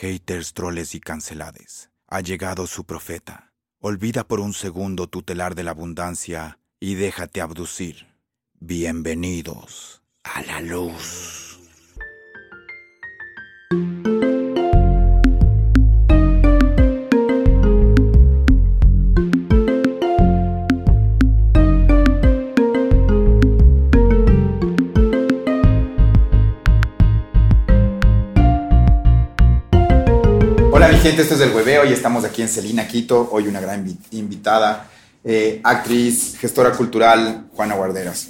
[0.00, 1.90] Haters, troles y cancelades.
[2.06, 3.52] Ha llegado su profeta.
[3.80, 8.06] Olvida por un segundo tu telar de la abundancia y déjate abducir.
[8.60, 11.47] Bienvenidos a la luz.
[31.08, 33.28] Gente, esto es El Hueveo y estamos aquí en Celina, Quito.
[33.32, 34.90] Hoy una gran invi- invitada,
[35.24, 38.28] eh, actriz, gestora cultural, Juana Guarderas.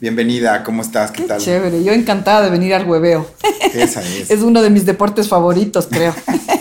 [0.00, 1.10] Bienvenida, ¿cómo estás?
[1.10, 1.40] ¿Qué, Qué tal?
[1.40, 3.28] chévere, yo encantada de venir al hueveo.
[3.74, 6.14] Esa es, Es uno de mis deportes favoritos, creo.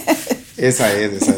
[0.57, 1.37] esa es, esa es.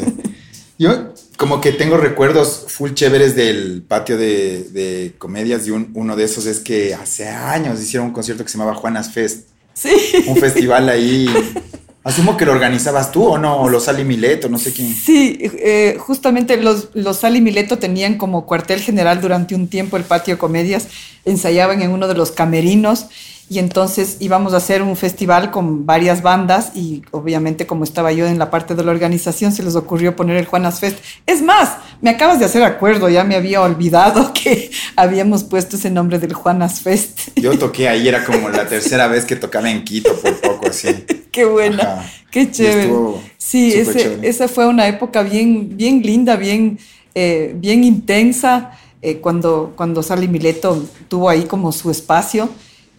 [0.80, 6.16] Yo como que tengo recuerdos full chéveres del patio de, de comedias y un- uno
[6.16, 9.91] de esos es que hace años hicieron un concierto que se llamaba Juanas Fest, Sí.
[10.27, 11.27] un festival ahí.
[12.08, 14.94] Asumo que lo organizabas tú o no, o lo Sally Mileto, no sé quién.
[14.96, 20.05] Sí, eh, justamente los, los Sal Mileto tenían como cuartel general durante un tiempo el
[20.05, 20.88] patio comedias,
[21.26, 23.08] ensayaban en uno de los camerinos
[23.49, 28.27] y entonces íbamos a hacer un festival con varias bandas y obviamente como estaba yo
[28.27, 30.98] en la parte de la organización se les ocurrió poner el Juanas Fest.
[31.26, 35.90] Es más, me acabas de hacer acuerdo, ya me había olvidado que habíamos puesto ese
[35.90, 37.29] nombre del Juanas Fest.
[37.37, 40.90] Yo toqué ahí, era como la tercera vez que tocaba en Quito por poco así.
[41.31, 42.09] Qué buena, Ajá.
[42.31, 42.91] qué chévere.
[43.37, 44.27] Sí, ese- chévere.
[44.27, 46.79] esa fue una época bien, bien linda, bien,
[47.13, 48.71] eh, bien intensa,
[49.03, 52.49] eh, cuando, cuando Sally Mileto tuvo ahí como su espacio.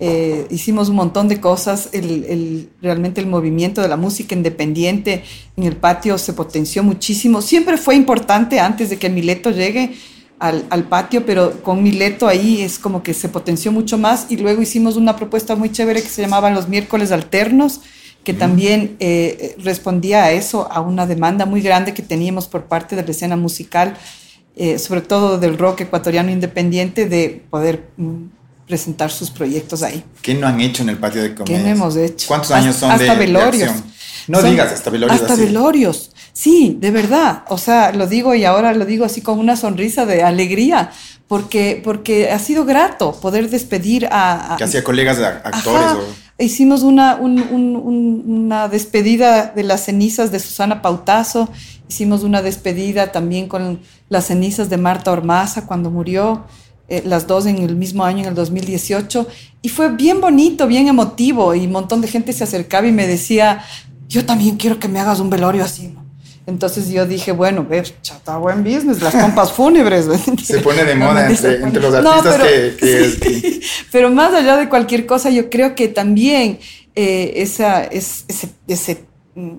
[0.00, 5.24] Eh, hicimos un montón de cosas, el, el- realmente el movimiento de la música independiente
[5.56, 7.42] en el patio se potenció muchísimo.
[7.42, 9.94] Siempre fue importante antes de que Mileto llegue
[10.38, 14.36] al, al patio, pero con Mileto ahí es como que se potenció mucho más y
[14.36, 17.80] luego hicimos una propuesta muy chévere que se llamaba los miércoles alternos,
[18.22, 22.94] que también eh, respondía a eso, a una demanda muy grande que teníamos por parte
[22.94, 23.96] de la escena musical,
[24.54, 28.24] eh, sobre todo del rock ecuatoriano independiente, de poder mm,
[28.68, 30.04] presentar sus proyectos ahí.
[30.22, 31.62] ¿Qué no han hecho en el patio de ¿Qué comedias?
[31.64, 32.28] no hemos hecho?
[32.28, 33.68] ¿Cuántos años son de, hasta de velorios.
[33.70, 33.84] acción?
[34.28, 35.42] No Son- digas hasta velorios Hasta así.
[35.46, 36.10] velorios.
[36.34, 37.44] Sí, de verdad.
[37.48, 40.90] O sea, lo digo y ahora lo digo así con una sonrisa de alegría,
[41.26, 44.54] porque, porque ha sido grato poder despedir a...
[44.54, 45.66] a- Que hacía colegas de actores.
[45.82, 45.96] Ajá.
[45.96, 51.48] o- Hicimos una, un- un- un- una despedida de las cenizas de Susana Pautazo,
[51.88, 56.44] hicimos una despedida también con las cenizas de Marta Ormaza cuando murió,
[56.88, 59.26] eh, las dos en el mismo año, en el 2018,
[59.62, 63.06] y fue bien bonito, bien emotivo, y un montón de gente se acercaba y me
[63.06, 63.62] decía,
[64.08, 65.88] yo también quiero que me hagas un velorio así.
[65.88, 66.06] ¿no?
[66.46, 70.06] Entonces yo dije, bueno, ve, chata, buen business, las pompas fúnebres.
[70.42, 72.76] Se pone de moda entre, entre los no, artistas pero- que...
[72.78, 73.10] que-
[73.40, 73.60] sí.
[73.92, 76.58] Pero más allá de cualquier cosa, yo creo que también
[76.94, 79.50] eh, esa, es- ese, ese, mm,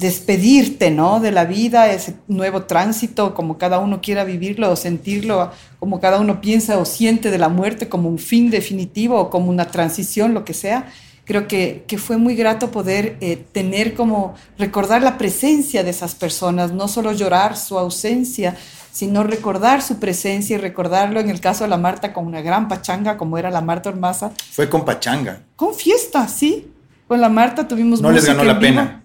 [0.00, 1.20] despedirte ¿no?
[1.20, 6.18] de la vida, ese nuevo tránsito, como cada uno quiera vivirlo o sentirlo, como cada
[6.18, 10.34] uno piensa o siente de la muerte como un fin definitivo o como una transición,
[10.34, 10.88] lo que sea.
[11.26, 16.14] Creo que, que fue muy grato poder eh, tener como recordar la presencia de esas
[16.16, 18.56] personas, no solo llorar su ausencia,
[18.90, 22.66] sino recordar su presencia y recordarlo en el caso de la Marta con una gran
[22.66, 25.42] pachanga como era la Marta Ormaza, Fue con Pachanga.
[25.54, 26.66] con fiesta, sí.
[27.06, 28.60] Con la Marta tuvimos No les ganó la vivo.
[28.62, 29.02] pena.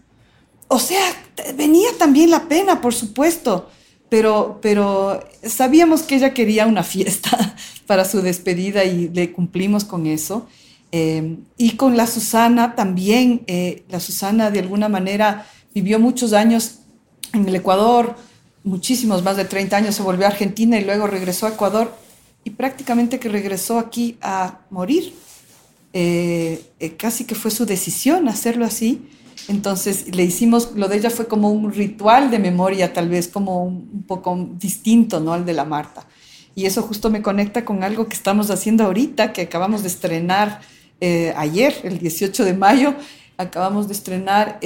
[0.68, 1.02] O sea,
[1.56, 3.70] venía también la pena, por supuesto,
[4.10, 7.56] pero, pero sabíamos que ella quería una fiesta
[7.86, 10.48] para su despedida y le cumplimos con eso.
[10.92, 16.80] Eh, y con la Susana también, eh, la Susana de alguna manera vivió muchos años
[17.34, 18.16] en el Ecuador,
[18.64, 21.94] muchísimos, más de 30 años, se volvió a Argentina y luego regresó a Ecuador
[22.44, 25.14] y prácticamente que regresó aquí a morir.
[25.98, 29.08] Eh, eh, casi que fue su decisión hacerlo así.
[29.48, 33.64] Entonces le hicimos, lo de ella fue como un ritual de memoria, tal vez como
[33.64, 35.32] un, poco distinto, ¿no?
[35.32, 36.06] Al de la Marta.
[36.54, 40.60] Y eso justo me conecta con algo que estamos haciendo ahorita, que acabamos de estrenar
[41.00, 42.94] eh, ayer, el 18 de mayo,
[43.38, 44.60] acabamos de estrenar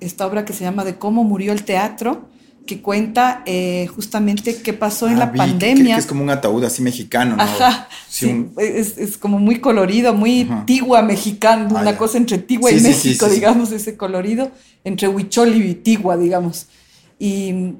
[0.00, 2.26] esta obra que se llama De cómo murió el teatro,
[2.66, 5.94] que cuenta eh, justamente qué pasó en Ah, la vi que- pandemia.
[5.96, 7.42] Que, es como un ataúd así mexicano, ¿no?
[7.42, 10.64] Ajá, Sí, sí, un- es, es como muy colorido, muy Ajá.
[10.66, 11.98] tigua mexicano, Ah, una ya.
[11.98, 14.50] cosa entre tigua Sí, y sí, México, digamos, ese colorido,
[14.82, 16.66] entre huichol y tigua, digamos.
[17.18, 17.74] Y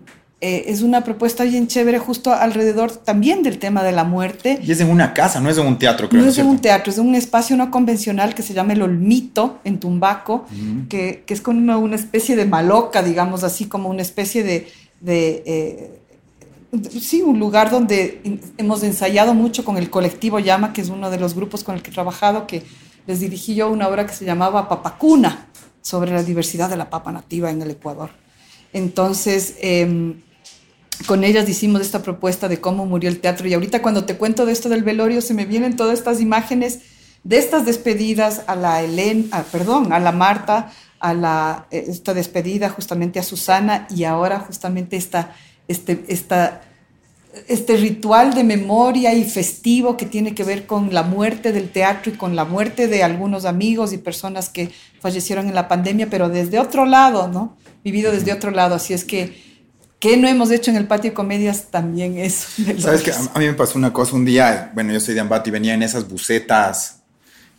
[0.46, 4.61] eh, es una propuesta bien chévere justo alrededor también del tema de la muerte.
[4.62, 6.20] Y es en una casa, no es en un teatro, creo.
[6.20, 8.75] No ¿no es en un teatro, es en un espacio no convencional que se llama
[8.75, 10.87] el Olmito en Tumbaco, Ujú.
[10.91, 14.69] que, que es como una, una especie de maloca, digamos así, como una especie de,
[15.00, 16.00] de, eh,
[17.00, 18.20] sí, un lugar donde
[18.58, 21.81] hemos ensayado mucho con el colectivo Llama, que es uno de los grupos con el
[21.81, 22.64] que he trabajado, que
[23.06, 25.46] les dirigí yo una obra que se llamaba Papacuna,
[25.81, 28.11] sobre la diversidad de la papa nativa en el Ecuador.
[28.75, 30.20] Entonces, em,
[31.06, 34.46] con ellas hicimos esta propuesta de cómo murió el teatro y ahorita cuando te cuento
[34.46, 36.81] de esto del velorio se me vienen todas estas imágenes
[37.25, 40.70] de estas despedidas a la Elena, perdón, a la Marta,
[41.00, 45.35] a la, eh, esta despedida justamente a Susana y ahora justamente esta,
[45.69, 46.62] este, esta,
[47.49, 52.12] este ritual de memoria y festivo que tiene que ver con la muerte del teatro
[52.12, 54.70] y con la muerte de algunos amigos y personas que
[55.00, 57.56] fallecieron en la pandemia, pero desde otro lado, ¿no?
[57.82, 58.75] Vivido desde otro lado.
[58.75, 59.53] Así es que,
[60.04, 61.70] ¿qué no hemos hecho en el patio de comedias?
[61.70, 62.46] También eso.
[62.78, 65.48] Sabes que a mí me pasó una cosa un día, bueno, yo soy de Ambato
[65.48, 66.98] y venía en esas bucetas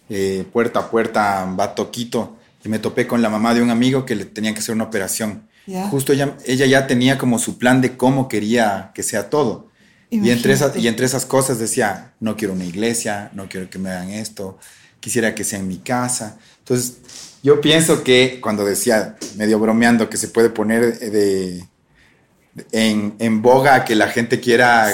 [0.09, 4.05] eh, puerta a puerta, Ambato, Quito, y me topé con la mamá de un amigo
[4.05, 5.47] que le tenían que hacer una operación.
[5.89, 9.71] Justo ella, ella ya tenía como su plan de cómo quería que sea todo.
[10.11, 13.79] Y entre, esas, y entre esas cosas decía, no quiero una iglesia, no quiero que
[13.79, 14.59] me hagan esto,
[14.99, 16.37] quisiera que sea en mi casa.
[16.59, 16.97] Entonces,
[17.41, 21.65] yo pienso que cuando decía, medio bromeando, que se puede poner de,
[22.71, 24.91] en, en, boga que la gente quiera,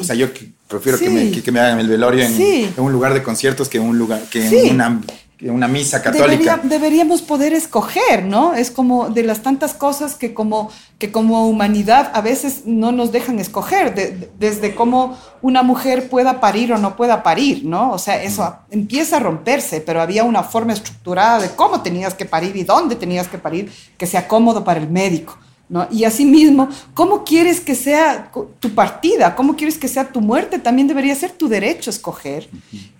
[0.00, 0.28] o sea, yo
[0.68, 3.98] prefiero que, me, que, me, hagan el velorio en, un lugar de conciertos que, un
[3.98, 5.00] lugar, que en una
[5.42, 6.60] una misa católica.
[6.62, 8.54] deberíamos poder escoger, ¿no?
[8.54, 13.12] Es como de las tantas cosas que como, que como humanidad a veces no nos
[13.12, 13.94] dejan escoger,
[14.38, 17.92] desde cómo una mujer pueda parir o no pueda parir, ¿no?
[17.92, 22.24] O sea, eso empieza a romperse, pero había una forma estructurada de cómo tenías que
[22.24, 25.38] parir y dónde tenías que parir que sea cómodo para el médico.
[25.68, 25.88] ¿No?
[25.90, 28.30] Y asimismo, ¿cómo quieres que sea
[28.60, 29.34] tu partida?
[29.34, 30.60] ¿Cómo quieres que sea tu muerte?
[30.60, 32.48] También debería ser tu derecho a escoger,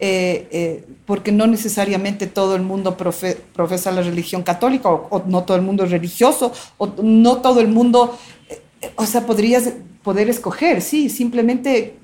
[0.01, 5.57] eh, eh, porque no necesariamente todo el mundo profesa la religión católica, o, no todo
[5.57, 8.19] el mundo es religioso, o no todo el mundo,
[8.49, 8.61] eh,
[8.97, 9.71] o sea, podrías
[10.03, 11.95] poder escoger, sí, simplemente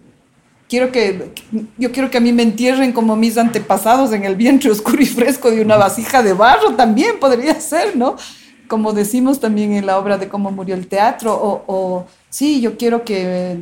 [0.68, 1.32] quiero que,
[1.76, 5.06] yo quiero que a mí me entierren como mis antepasados en el vientre oscuro y
[5.06, 8.16] fresco de una vasija de barro, también podría ser, ¿no?
[8.72, 11.34] Como decimos también en la obra de cómo murió el teatro,
[11.66, 13.58] o, sí, yo quiero que...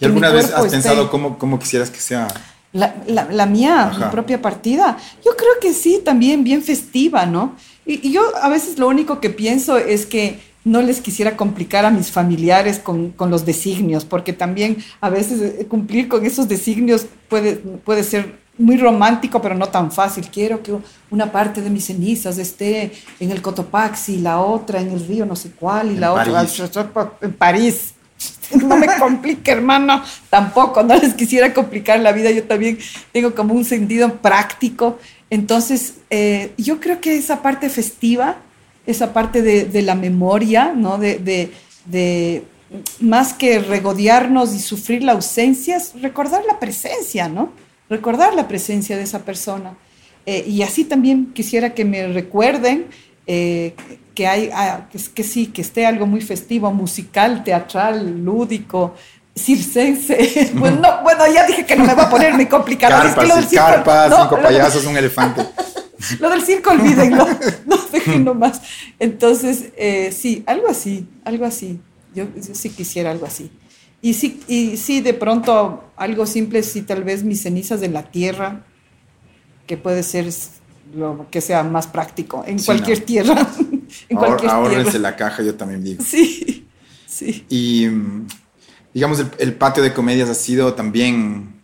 [0.00, 2.26] ¿Y alguna vez has pensado cómo, cómo, quisieras que sea?
[2.72, 4.96] La, la, mía, mi propia partida.
[5.22, 7.54] Yo creo que sí, también bien festiva, ¿no?
[7.84, 11.84] Y, y, yo a veces lo único que pienso es que no les quisiera complicar
[11.84, 16.48] a mis familiares con, con, los designios, porque también a veces eh, cumplir con esos
[16.48, 20.28] designios puede, puede ser muy romántico, pero no tan fácil.
[20.30, 20.74] Quiero que
[21.10, 25.36] una parte de mis cenizas esté en el Cotopaxi, la otra en el río no
[25.36, 26.46] sé cuál, y la otra
[27.20, 27.94] en París.
[28.52, 30.02] No me complique, hermano.
[30.28, 32.30] Tampoco, no les quisiera complicar la vida.
[32.30, 32.78] Yo también
[33.10, 34.98] tengo como un sentido práctico.
[35.30, 38.36] Entonces, eh, yo creo que esa parte festiva,
[38.86, 40.98] esa parte de, la memoria, ¿no?
[40.98, 41.50] De, de,
[41.86, 42.44] de,
[43.00, 47.50] más que regodearnos y sufrir la ausencia, recordar la presencia, ¿no?
[47.92, 49.76] Recordar la presencia de esa persona.
[50.24, 52.86] Eh, y así también quisiera que me recuerden
[53.26, 53.74] eh,
[54.14, 58.94] que, hay, ah, que, sí, que esté algo muy festivo, musical, teatral, lúdico,
[59.36, 60.50] circense.
[60.54, 63.02] bueno, bueno, ya dije que no me va a poner muy complicado.
[63.02, 65.42] Carpas, es que carpas, cinco payasos, un elefante.
[66.18, 67.26] lo del circo, olvídenlo,
[67.66, 68.62] no dejen nomás.
[68.98, 71.78] Entonces, eh, sí, algo así, algo así.
[72.14, 72.24] yo
[72.54, 73.50] sí quisiera algo así.
[74.02, 78.02] Y sí, y sí, de pronto algo simple, sí, tal vez mis cenizas de la
[78.02, 78.64] tierra,
[79.66, 80.28] que puede ser
[80.94, 83.46] lo que sea más práctico, en cualquier tierra.
[84.08, 86.04] en cualquier la caja, yo también digo.
[86.12, 86.66] Sí,
[87.06, 87.46] sí.
[87.48, 87.86] Y
[88.92, 91.60] digamos, el, patio de comedias ha sido también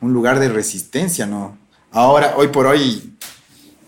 [0.00, 1.58] un lugar de resistencia, ¿no?
[1.90, 3.16] Ahora, hoy por hoy,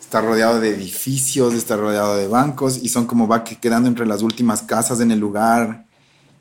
[0.00, 4.22] está rodeado de edificios, está rodeado de bancos y son como va quedando entre las
[4.22, 5.87] últimas casas en el lugar.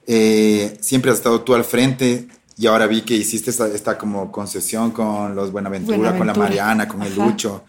[0.07, 4.91] Eh, siempre has estado tú al frente y ahora vi que hiciste esta, como concesión
[4.91, 7.65] con los Buenaventura, con la Mariana, con el Lucho.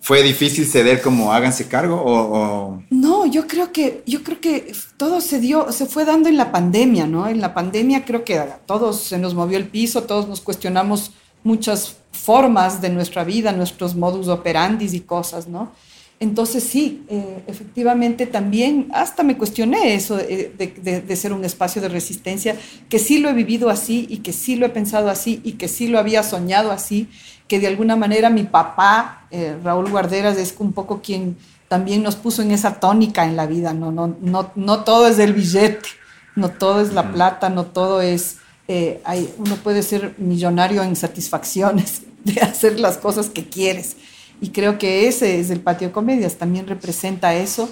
[0.00, 5.20] ¿Fue difícil ceder como háganse cargo o, No, yo creo que yo creo que todo
[5.20, 7.28] se dio, se fue dando en la pandemia, ¿no?
[7.28, 11.10] En la pandemia creo que a todos se nos movió el piso, todos nos cuestionamos
[11.42, 15.72] muchas formas de nuestra vida, nuestros modus operandi y cosas, ¿no?
[16.18, 22.56] Entonces sí, eh, efectivamente también hasta me cuestioné eso de, ser un espacio de resistencia,
[22.88, 25.68] que sí lo he vivido así y que sí lo he pensado así y que
[25.68, 27.10] sí lo había soñado así,
[27.48, 31.36] que de alguna manera mi papá, eh, Raúl Guarderas, es un poco quien
[31.68, 35.18] también nos puso en esa tónica en la vida, no, no, no, no todo es
[35.18, 35.88] del billete,
[36.34, 40.96] no todo es la plata, no todo es, eh, hay, uno puede ser millonario en
[40.96, 43.96] satisfacciones de hacer las cosas que quieres
[44.40, 47.68] y creo que ese es el patio de comedias, también representa eso.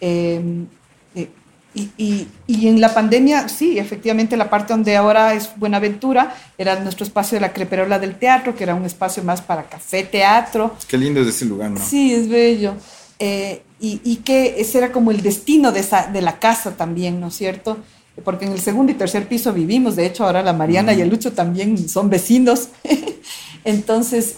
[0.00, 0.66] Em,
[1.14, 1.28] eh,
[1.74, 7.04] y, y, en la pandemia, sí, efectivamente, la parte donde ahora es Buenaventura era nuestro
[7.04, 10.74] espacio de la creperola del teatro, que era un espacio más para café, teatro.
[10.88, 11.80] Qué lindo es ese lugar, ¿no?
[11.80, 12.74] Sí, es bello.
[13.18, 17.28] Eh, y, que ese era como el destino de, esa, de la casa también, ¿no
[17.28, 17.76] es cierto?
[18.24, 21.10] Porque en el segundo y tercer piso vivimos, de hecho ahora la Mariana y el
[21.10, 22.70] Lucho también son vecinos.
[23.64, 24.36] Entonces,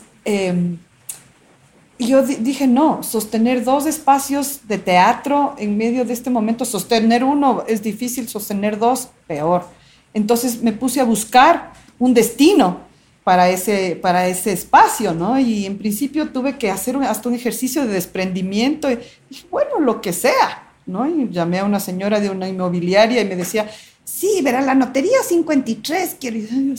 [1.99, 7.25] em, yo dije, no, sostener dos espacios de teatro en medio de este momento, sostener
[7.25, 9.67] uno es difícil, sostener dos, peor.
[10.15, 12.89] Entonces me puse a buscar un destino
[13.29, 15.39] para ese, para ese espacio, ¿no?
[15.39, 18.91] Y en principio tuve que hacer hasta un ejercicio de desprendimiento.
[18.91, 21.07] Y dije, bueno, lo que sea, ¿no?
[21.07, 23.69] Y llamé a una señora de una inmobiliaria y me decía,
[24.03, 26.39] sí, verá, la notería 53, quiero.
[26.39, 26.75] Y yo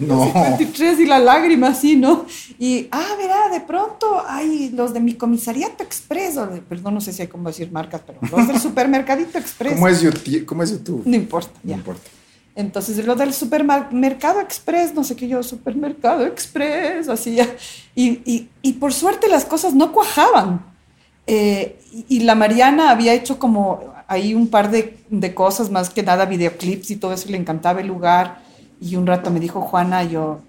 [0.00, 0.24] no.
[0.24, 2.26] 53 y la lágrima así, ¿no?
[2.58, 7.12] Y, ah, verá, de pronto hay los de mi comisariato express, o perdón, no sé
[7.12, 9.74] si hay cómo decir marcas, pero los del supermercadito express.
[9.74, 10.44] ¿Cómo es YouTube?
[10.44, 11.02] ¿Cómo es YouTube?
[11.04, 12.10] No importa, No importa.
[12.56, 17.38] Entonces, lo del supermercado express, no sé qué yo, supermercado express, así.
[17.94, 20.64] Y, y, por suerte las cosas no cuajaban.
[21.26, 26.02] Eh, y, la Mariana había hecho como ahí un par de, de, cosas, más que
[26.02, 28.45] nada videoclips y todo eso, le encantaba el lugar.
[28.80, 30.40] Y un rato me dijo, Juana, yo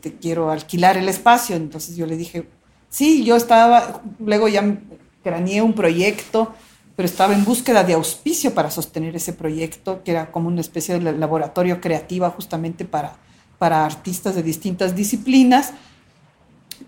[0.00, 1.56] te quiero alquilar el espacio.
[1.56, 2.48] Entonces yo le dije,
[2.88, 4.78] sí, yo estaba, luego ya
[5.22, 6.54] craneé un proyecto
[6.98, 10.98] pero estaba en búsqueda de auspicio para sostener ese proyecto, que era como una especie
[10.98, 13.14] de laboratorio creativa justamente para,
[13.56, 15.74] para artistas de distintas disciplinas,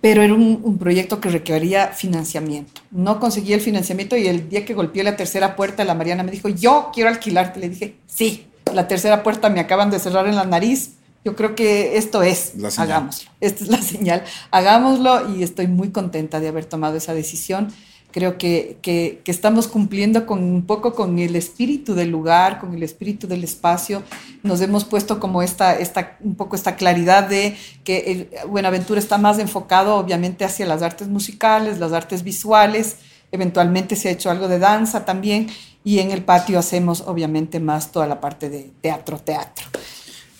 [0.00, 2.80] pero era un, proyecto que requería financiamiento.
[2.90, 6.32] No conseguí el financiamiento y el día que golpeé la tercera puerta, la Mariana me
[6.32, 7.60] dijo, yo quiero alquilarte.
[7.60, 10.96] Le dije, sí, la tercera puerta me acaban de cerrar en la nariz.
[11.24, 13.30] Yo creo que esto es, hagámoslo.
[13.40, 17.68] Esta es la señal, hagámoslo y estoy muy contenta de haber tomado esa decisión
[18.10, 22.82] creo que, que, estamos cumpliendo con un poco con el espíritu del lugar, con el
[22.82, 24.02] espíritu del espacio.
[24.42, 29.38] Nos hemos puesto como esta, esta, un poco esta claridad de que Buenaventura está más
[29.38, 32.96] enfocado obviamente hacia las artes musicales, las artes visuales,
[33.32, 35.48] eventualmente se ha hecho algo de danza también
[35.84, 39.66] y en el patio hacemos obviamente más toda la parte de teatro, teatro.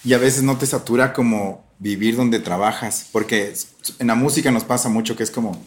[0.05, 3.55] Y a veces no te satura como vivir donde trabajas, porque
[3.99, 5.59] en la música nos pasa mucho que es como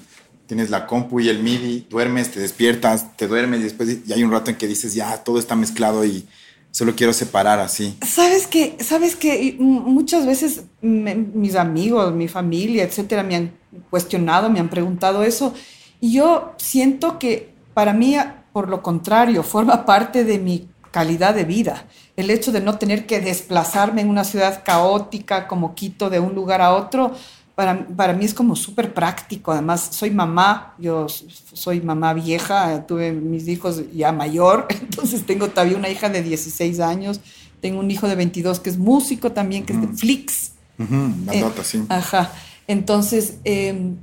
[0.46, 4.24] tienes la compu y el MIDI, duermes, te despiertas, te duermes y después y hay
[4.24, 6.28] un rato en que dices, ya, todo está mezclado y
[6.72, 7.98] solo quiero separar así.
[8.06, 13.54] Sabes que, sabes que muchas veces mis amigos, mi familia, etcétera, me han
[13.90, 15.54] cuestionado, me han preguntado eso
[16.02, 18.16] y yo siento que para mí,
[18.54, 21.86] por lo contrario, forma parte de mi calidad de vida.
[22.16, 26.36] El hecho de no tener que desplazarme en una ciudad caótica como Quito de un
[26.36, 27.14] lugar a otro,
[27.56, 29.52] para, para mí es como súper práctico.
[29.52, 35.78] Además, soy mamá, yo soy mamá vieja, tuve mis hijos ya mayor, entonces tengo todavía
[35.78, 37.20] una hija de 16 años,
[37.60, 40.52] tengo un hijo de 22 que es músico también, que es de Flix.
[40.78, 41.84] la nota, eh, sí.
[41.90, 42.32] Ajá.
[42.68, 43.98] Entonces, em,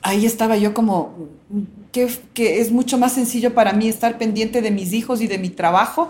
[0.00, 1.28] ahí estaba yo como,
[1.92, 5.38] que, que es mucho más sencillo para mí estar pendiente de mis hijos y de
[5.38, 6.08] mi trabajo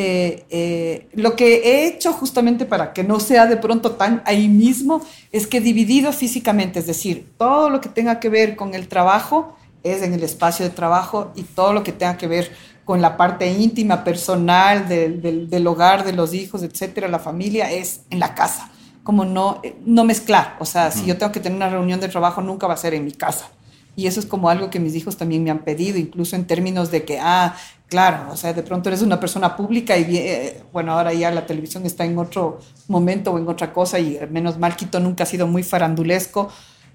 [0.00, 4.46] eh, eh, lo que he hecho justamente para que no sea de pronto tan ahí
[4.46, 8.76] mismo es que he dividido físicamente, es decir, todo lo que tenga que ver con
[8.76, 12.52] el trabajo es en el espacio de trabajo y todo lo que tenga que ver
[12.84, 18.20] con la parte íntima, personal, del hogar, de los hijos, etcétera, la familia, es en
[18.20, 18.70] la casa.
[19.02, 20.56] Como no, no mezclar.
[20.60, 22.94] O sea, si yo tengo que tener una reunión de trabajo, nunca va a ser
[22.94, 23.50] en mi casa.
[23.98, 26.92] Y eso es como algo que mis hijos también me han pedido, incluso en términos
[26.92, 27.56] de que, ah,
[27.88, 31.46] claro, o sea, de pronto eres una persona pública y eh, bueno, ahora ya la
[31.46, 35.26] televisión está en otro momento o en otra cosa y menos mal Quito nunca ha
[35.26, 36.48] sido muy farandulesco,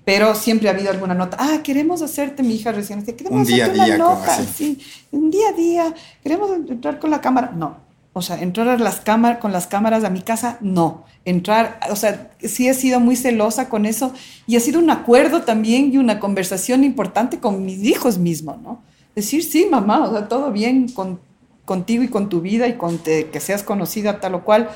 [0.05, 3.65] pero siempre ha habido alguna nota, ah, queremos hacerte, mi hija recién, queremos un día
[3.65, 4.79] hacerte día una nota, sí,
[5.11, 5.93] un día a día,
[6.23, 7.79] queremos entrar con la cámara, no,
[8.13, 11.05] o sea, entrar a las cámaras, con las cámaras a mi casa, no.
[11.25, 14.13] Entrar, o sea, sí he sido muy celosa con eso
[14.45, 18.81] y ha sido un acuerdo también y una conversación importante con mis hijos mismos, ¿no?
[19.15, 21.19] decir, sí, mamá, o sea, todo bien con,
[21.65, 24.69] contigo y con tu vida y con que seas conocida tal o cual,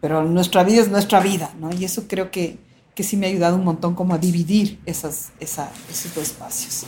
[0.00, 1.72] pero nuestra vida es nuestra vida, ¿no?
[1.74, 2.58] Y eso creo que,
[2.94, 6.86] que sí me ha ayudado un montón como a dividir esas, esos dos espacios.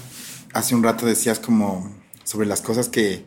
[0.53, 1.91] Hace un rato decías como
[2.25, 3.25] sobre las cosas que,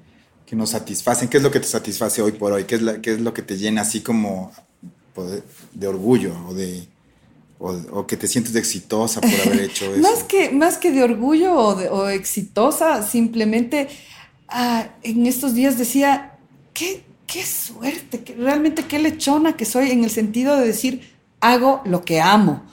[0.47, 1.27] que nos satisfacen.
[1.27, 2.63] ¿Qué es lo que te satisface hoy por hoy?
[2.63, 4.51] ¿Qué es, la, qué es lo que te llena así como
[5.73, 6.87] de orgullo o de
[7.59, 10.01] o, que te sientes exitosa por haber hecho eso.
[10.01, 13.87] más, que, más que de orgullo o, exitosa, simplemente
[14.47, 16.37] ah, en estos días decía,
[16.73, 21.81] qué, qué suerte, que, realmente qué lechona que soy en el sentido de decir, hago
[21.85, 22.63] lo que amo,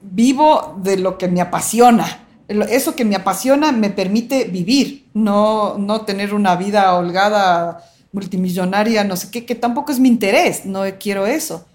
[0.00, 2.25] vivo de lo que me apasiona.
[2.48, 9.16] Eso que me apasiona me permite vivir, no, no tener una vida holgada, multimillonaria, no
[9.16, 11.66] sé qué, que tampoco es mi interés, no quiero eso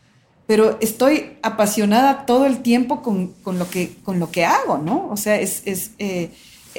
[0.52, 5.08] pero estoy apasionada todo el tiempo con, con, lo, que, con lo que hago, ¿no?
[5.10, 6.30] O sea, es, es, eh,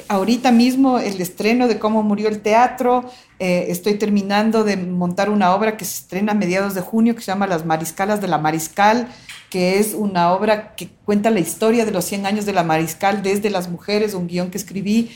[0.07, 3.09] ahorita mismo el estreno de cómo murió el teatro,
[3.39, 7.21] eh, estoy terminando de montar una obra que se estrena a mediados de junio que
[7.21, 9.07] se llama Las Mariscalas de la Mariscal,
[9.53, 13.21] que es una obra que cuenta la historia de los 100 años de la Mariscal
[13.21, 15.11] desde las mujeres, un guion que escribí.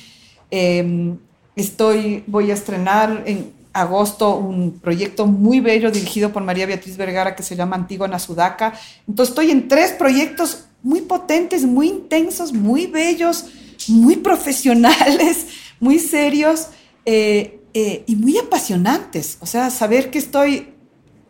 [0.52, 1.18] Em,
[1.56, 7.36] estoy, voy a estrenar en agosto un proyecto muy bello dirigido por María Beatriz Vergara
[7.36, 8.76] que se llama Antígona Sudaca.
[9.08, 13.46] Entonces estoy en tres proyectos muy potentes, muy intensos, muy bellos,
[13.88, 15.48] muy profesionales,
[15.80, 16.68] muy serios
[17.06, 19.40] eh, eh, y muy apasionantes.
[19.40, 20.76] O sea, saber que estoy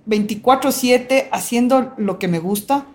[0.08, 2.86] 24/7 haciendo lo que me gusta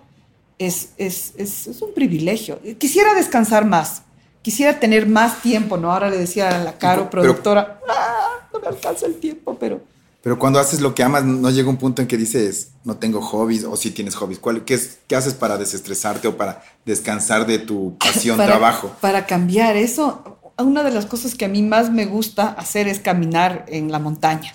[0.59, 2.61] es, es, es, es, un privilegio.
[2.79, 4.03] Quisiera descansar más,
[4.43, 5.93] quisiera tener más tiempo, ¿no?
[5.93, 9.81] Ahora le decía a la Caro, productora, ah, no me alcanza el tiempo, pero...
[10.23, 13.21] Pero cuando haces lo que amas, no llega un punto en que dices, no tengo
[13.21, 14.39] hobbies, o si tienes hobbies.
[14.39, 18.95] ¿Cuál, qué, es, ¿Qué haces para desestresarte o para descansar de tu pasión, para, trabajo?
[19.01, 23.01] Para cambiar eso, una de las cosas que a mí más me gusta hacer es
[23.01, 24.55] caminar en la montaña.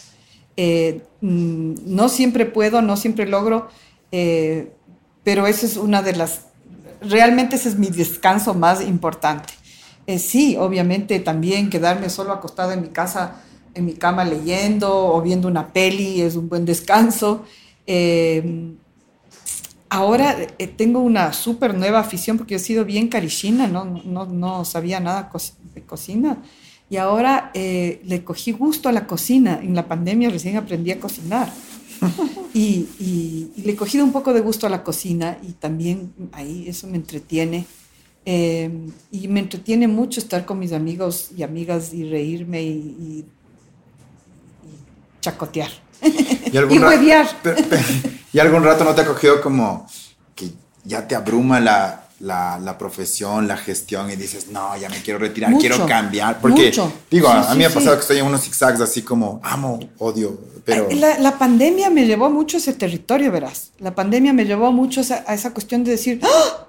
[0.55, 3.67] Eh, mm, no siempre puedo, no siempre logro,
[4.11, 4.71] eh,
[5.27, 6.43] pero eso es una de las,
[7.01, 9.53] realmente ese es mi descanso más importante.
[10.05, 13.41] Eh, sí, obviamente también quedarme solo acostada en mi casa
[13.73, 17.43] en mi cama leyendo o viendo una peli, es un buen descanso.
[17.85, 18.71] Eh,
[19.89, 24.63] ahora eh, tengo una súper nueva afición porque he sido bien carichina, no, no, no
[24.63, 25.29] sabía nada
[25.75, 26.37] de cocina.
[26.89, 29.59] Y ahora eh, le cogí gusto a la cocina.
[29.61, 31.51] En la pandemia recién aprendí a cocinar.
[32.53, 36.13] Y, y, y, le he cogido un poco de gusto a la cocina y también
[36.31, 37.65] ahí eso me entretiene.
[38.25, 38.69] Eh,
[39.11, 43.25] y me entretiene mucho estar con mis amigos y amigas y reírme y, y
[45.21, 45.71] chacotear.
[46.51, 47.11] Y, algún y
[48.33, 49.87] ¿Y algún rato no te ha cogido como
[50.35, 50.51] que
[50.83, 55.19] ya te abruma la, la, la, profesión, la gestión y dices, no, ya me quiero
[55.19, 56.39] retirar, mucho, quiero cambiar?
[56.41, 56.91] Porque, mucho.
[57.11, 59.79] digo, sí, a, mí me ha pasado que estoy en unos zigzags así como, amo,
[59.99, 60.87] odio, pero...
[60.91, 63.71] La, la, pandemia me llevó mucho a ese territorio, verás.
[63.79, 66.67] La pandemia me llevó mucho a esa, a esa cuestión de decir, ¡Ah!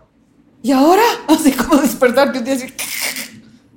[0.62, 1.02] ¿y ahora?
[1.28, 2.74] Así como despertarte y decir,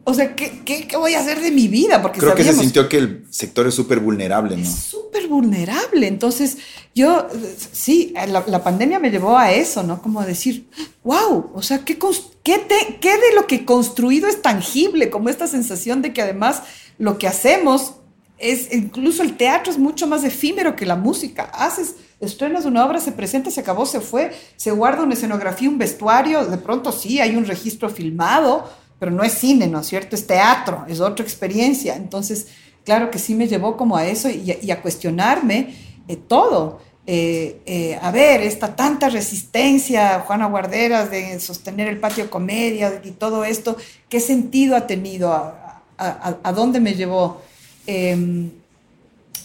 [0.03, 2.01] o sea, ¿qué, qué, qué voy a hacer de mi vida?
[2.01, 4.63] Porque Creo que se sintió que el sector es súper vulnerable, ¿no?
[4.63, 6.07] Es súper vulnerable.
[6.07, 6.57] Entonces,
[6.95, 7.27] yo,
[7.71, 10.01] sí, la, la, pandemia me llevó a eso, ¿no?
[10.01, 10.67] Como a decir,
[11.03, 11.99] wow, o sea, ¿qué,
[12.43, 15.11] qué, te, ¿qué de lo que construido es tangible?
[15.11, 16.63] Como esta sensación de que además
[16.97, 17.93] lo que hacemos
[18.39, 21.43] es, incluso el teatro es mucho más efímero que la música.
[21.53, 25.77] Haces, estrenas una obra, se presenta, se acabó, se fue, se guarda una escenografía, un
[25.77, 28.67] vestuario, de pronto sí, hay un registro filmado,
[29.01, 30.15] pero no es cine, ¿no es cierto?
[30.15, 31.95] Es teatro, es otra experiencia.
[31.95, 32.49] Entonces,
[32.85, 35.73] claro que sí me llevó como a eso y, a cuestionarme
[36.07, 36.79] eh, todo.
[37.07, 43.09] Eh, eh, a ver, esta tanta resistencia, Juana Guarderas, de sostener el patio comedia y
[43.09, 43.75] todo esto,
[44.07, 45.33] ¿qué sentido ha tenido?
[45.33, 47.41] ¿A, dónde me llevó?
[47.87, 48.51] Eh,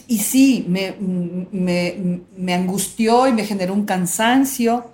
[0.07, 0.97] y sí, me,
[2.37, 4.85] me, angustió y me generó un cansancio.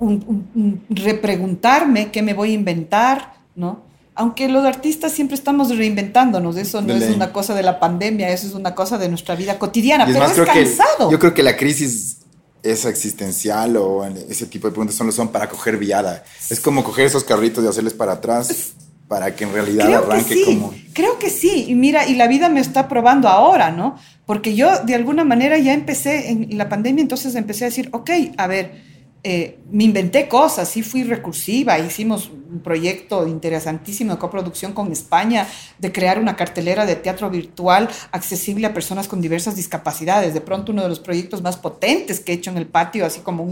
[0.00, 3.82] Un, un, repreguntarme qué me voy a inventar, ¿no?
[4.14, 8.46] Aunque los artistas siempre estamos reinventándonos, eso no es una cosa de la pandemia, eso
[8.46, 11.08] es una cosa de nuestra vida cotidiana, pero es cansado.
[11.08, 12.18] Que, yo creo que la crisis
[12.62, 16.24] esa existencial o ese tipo de preguntas solo son para coger viada.
[16.50, 18.74] Es como coger esos carritos y hacerles para atrás
[19.08, 20.74] para que en realidad creo arranque sí, como...
[20.92, 23.96] Creo que sí, y mira, y la vida me está probando ahora, ¿no?
[24.24, 28.10] Porque yo de alguna manera ya empecé en la pandemia, entonces empecé a decir, ok,
[28.36, 28.89] a ver,
[29.22, 35.46] eh, me inventé cosas, sí fui recursiva, hicimos un proyecto interesantísimo de coproducción con España
[35.78, 40.32] de crear una cartelera de teatro virtual accesible a personas con diversas discapacidades.
[40.32, 43.20] De pronto uno de los proyectos más potentes que he hecho en el patio, así
[43.20, 43.46] como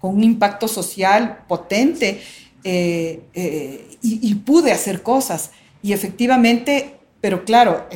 [0.00, 2.20] con un impacto social potente,
[2.64, 5.52] eh, eh, y, y, pude hacer cosas.
[5.82, 7.88] Y efectivamente, pero claro,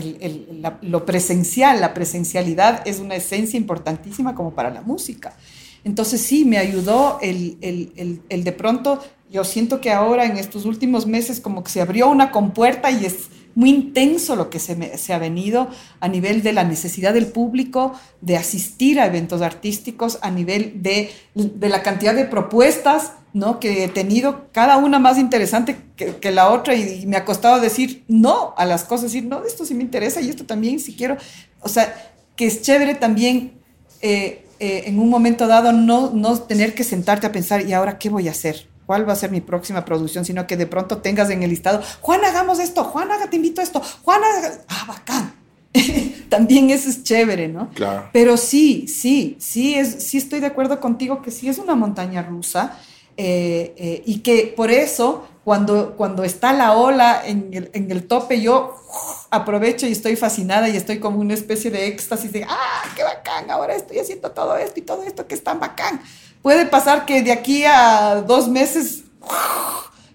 [0.83, 5.35] lo presencial, la presencialidad es una esencia importantísima como para la música.
[5.87, 8.99] Entonces sí, me ayudó el, el, el, de pronto,
[9.31, 13.07] yo siento que ahora en estos últimos meses como que se abrió una compuerta y
[13.07, 15.69] es muy intenso lo que se, me, se ha venido
[16.01, 21.13] a nivel de la necesidad del público de asistir a eventos artísticos, a nivel de,
[21.37, 23.61] de la cantidad de propuestas ¿no?
[23.61, 27.61] que he tenido, cada una más interesante que, la otra y, y, me ha costado
[27.61, 30.97] decir no a las cosas, decir, no, esto sí me interesa y esto también si
[30.97, 31.17] quiero,
[31.61, 31.95] o sea,
[32.35, 33.53] que es chévere también.
[34.03, 37.99] Eh, eh, en un momento dado no, no tener que sentarte a pensar, ¿y ahora
[37.99, 38.69] qué voy a hacer?
[38.87, 40.25] ¿Cuál va a ser mi próxima producción?
[40.25, 43.61] Sino que de pronto tengas en el listado, Juan, hagamos esto, Juan, haga, te invito
[43.61, 44.53] a esto, Juan, haga...
[44.69, 45.35] ah, bacán.
[46.29, 47.71] También eso es chévere, ¿no?
[47.71, 48.09] Claro.
[48.13, 52.23] Pero sí, sí, sí, es, sí estoy de acuerdo contigo que sí es una montaña
[52.23, 52.79] rusa
[53.17, 58.09] eh, eh, y que por eso cuando, cuando está la ola en el, en el
[58.09, 58.75] tope, yo
[59.31, 63.49] aprovecho y estoy fascinada y estoy como una especie de éxtasis de, ah, qué bacán,
[63.49, 66.03] ahora estoy haciendo todo esto y todo esto que es tan bacán.
[66.43, 69.05] Puede pasar que de aquí a dos meses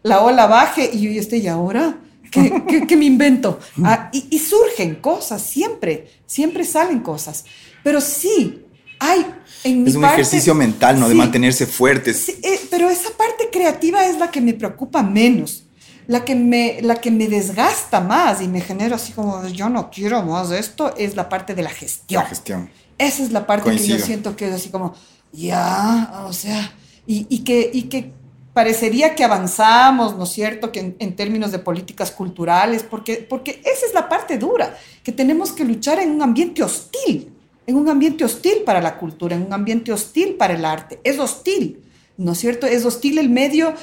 [0.04, 1.98] la ola baje y yo estoy, ¿y ahora?
[2.30, 3.58] ¿Qué, qué, me invento?
[3.86, 7.46] Ah, y, y, surgen cosas, siempre, siempre salen cosas.
[7.86, 8.66] Pero sí,
[9.00, 9.26] hay
[9.64, 11.10] en Es un ejercicio mental, ¿no?
[11.10, 12.24] de mantenerse fuertes.
[12.26, 15.66] Sí, eh, pero esa parte creativa es la que me preocupa menos
[16.08, 19.90] la que, me, la que me desgasta más y me genera así como, yo no
[19.90, 22.24] quiero más esto, es la parte de la gestión.
[22.24, 22.70] La gestión.
[22.98, 24.94] Esa es la parte que yo siento que es así como,
[25.32, 26.74] ya, o sea,
[27.08, 28.12] y, y, que, y que
[28.54, 33.86] parecería que avanzamos, ¿no es cierto?, que en, términos de políticas culturales, porque, porque esa
[33.86, 37.32] es la parte dura, que tenemos que luchar en un ambiente hostil,
[37.72, 41.00] en un ambiente hostil para la cultura, en un ambiente hostil para el arte.
[41.04, 41.80] Es hostil.
[42.18, 42.68] ¿no es cierto?
[42.68, 43.74] Es hostil el medio,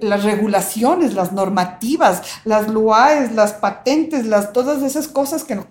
[0.00, 5.66] las regulaciones, las normativas, las LUAES, las patentes, las, todas esas cosas que no,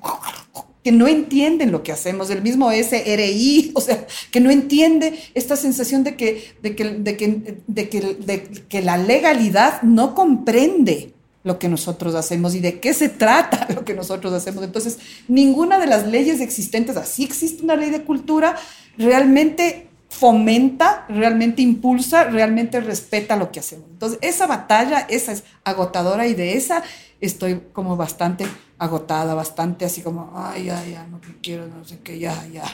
[0.83, 5.55] que no entienden lo que hacemos, el mismo SRI, o sea, que no entiende esta
[5.55, 6.75] sensación de de que, de
[7.17, 11.14] que, de que, de que la legalidad no comprende
[11.45, 14.63] lo que nosotros hacemos y de qué se trata lo que nosotros hacemos.
[14.63, 18.57] Entonces, ninguna de las leyes existentes, así existe una ley de cultura,
[18.97, 23.87] realmente fomenta, realmente impulsa, realmente respeta lo que hacemos.
[23.91, 26.83] Entonces, esa batalla, esa es agotadora y de esa
[27.21, 28.47] estoy como bastante
[28.79, 32.65] agotada, bastante así como, ay, ya, ya, no quiero, no sé qué, ya, ya.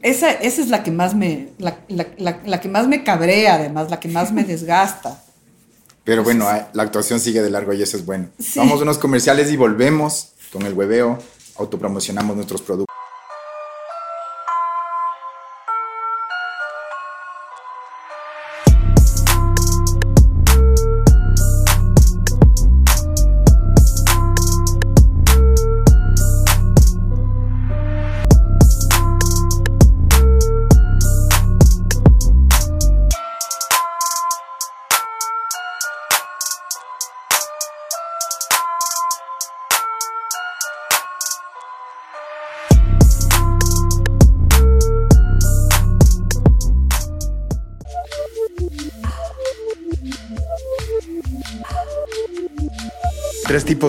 [0.00, 2.06] Esa, esa es la que más me, la, la,
[2.44, 5.22] la, que más me cabrea, además, la que más me desgasta.
[6.04, 8.28] Pero bueno, la actuación sigue de largo y eso es bueno.
[8.56, 11.18] Vamos a unos comerciales y volvemos con el hueveo,
[11.56, 12.93] autopromocionamos nuestros productos.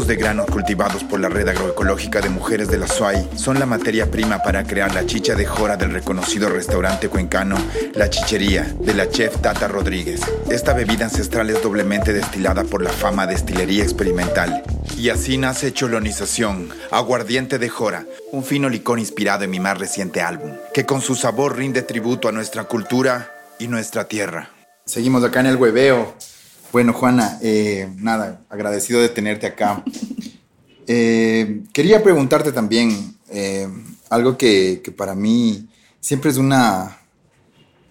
[0.06, 4.12] De granos cultivados por la red agroecológica de mujeres de la SUAI son la materia
[4.12, 7.58] prima para crear la chicha de jora del reconocido restaurante cuencano
[7.96, 10.22] La Chichería de la chef Tata Rodríguez.
[10.48, 14.62] Esta bebida ancestral es doblemente destilada por la fama destilería experimental.
[14.96, 20.22] Y así nace Cholonización, aguardiente de jora, un fino licor inspirado en mi más reciente
[20.22, 24.52] álbum, que con su sabor rinde tributo a nuestra cultura y nuestra tierra.
[24.86, 26.13] Seguimos acá en el hueveo.
[26.76, 29.82] Bueno, Juana, eh, nada, agradecido de tenerte acá.
[30.88, 33.68] Eh, quería preguntarte también eh,
[34.08, 35.68] algo que, para mí
[36.00, 37.00] siempre es una,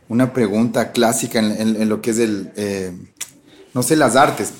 [0.08, 2.52] una pregunta clásica en, lo que es el,
[3.74, 4.52] no sé, las artes.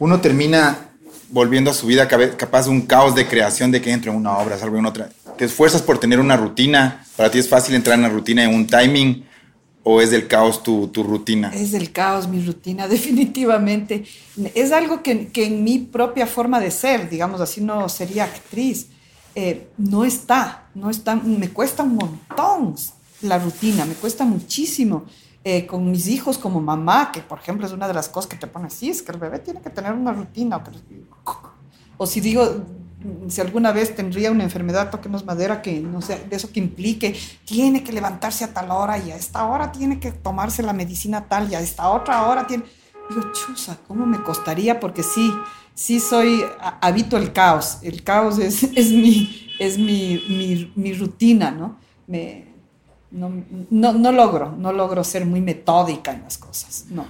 [0.00, 0.90] Uno termina
[1.28, 4.36] volviendo a su vida capaz de un caos de creación de que entre en una
[4.36, 5.10] obra, salgo en otra.
[5.38, 8.52] Te esfuerzas por tener una rutina, para ti es fácil entrar en una rutina en
[8.52, 9.24] un timing
[9.88, 11.52] ¿O es del caos tu, tu, rutina?
[11.54, 14.04] Es del caos mi rutina, definitivamente.
[14.56, 18.88] Es algo que, que, en mi propia forma de ser, digamos así, no sería actriz.
[19.36, 22.74] Eh, no está, no está, me cuesta un montón
[23.22, 25.04] la rutina, me cuesta muchísimo.
[25.44, 28.36] Eh, con mis hijos como mamá, que por ejemplo es una de las cosas que
[28.36, 30.64] te pone así, es que el bebé tiene que tener una rutina.
[31.96, 32.42] O si digo,
[33.28, 37.14] si alguna vez tendría una enfermedad, toquemos madera, que no sé, de eso que implique,
[37.44, 41.28] tiene que levantarse a tal hora y a esta hora tiene que tomarse la medicina
[41.28, 42.64] tal y a esta otra hora tiene...
[43.08, 44.80] Digo, chusa, ¿cómo me costaría?
[44.80, 45.32] Porque sí,
[45.74, 46.42] sí soy,
[46.80, 47.78] habito el caos.
[47.82, 51.76] El caos es, es, mi, es mi, mi, rutina, ¿no?
[52.08, 52.46] Me,
[53.12, 53.30] no,
[53.70, 57.06] no, no logro, no logro ser muy metódica en las cosas, no.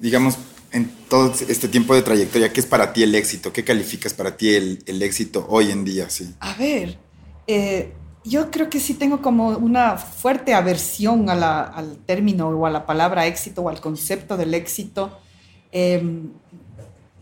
[0.00, 0.36] Digamos,
[0.72, 3.52] en todo este tiempo de trayectoria, ¿qué es para ti el éxito?
[3.52, 6.10] ¿Qué calificas para ti el, el éxito hoy en día?
[6.10, 6.34] Sí.
[6.40, 6.98] A ver,
[7.46, 7.92] eh,
[8.24, 12.70] yo creo que sí tengo como una fuerte aversión a la, al término o a
[12.70, 15.18] la palabra éxito o al concepto del éxito.
[15.72, 16.28] Em,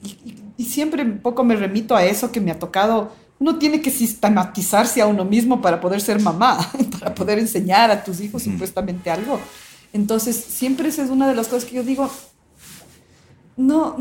[0.03, 3.13] y, y, siempre un poco me remito a eso que me ha tocado.
[3.39, 6.59] Uno tiene que sistematizarse a uno mismo para poder ser mamá,
[6.99, 9.39] para poder enseñar a tus hijos supuestamente algo.
[9.93, 12.11] Entonces, siempre esa es una de las cosas que yo digo,
[13.57, 13.97] no,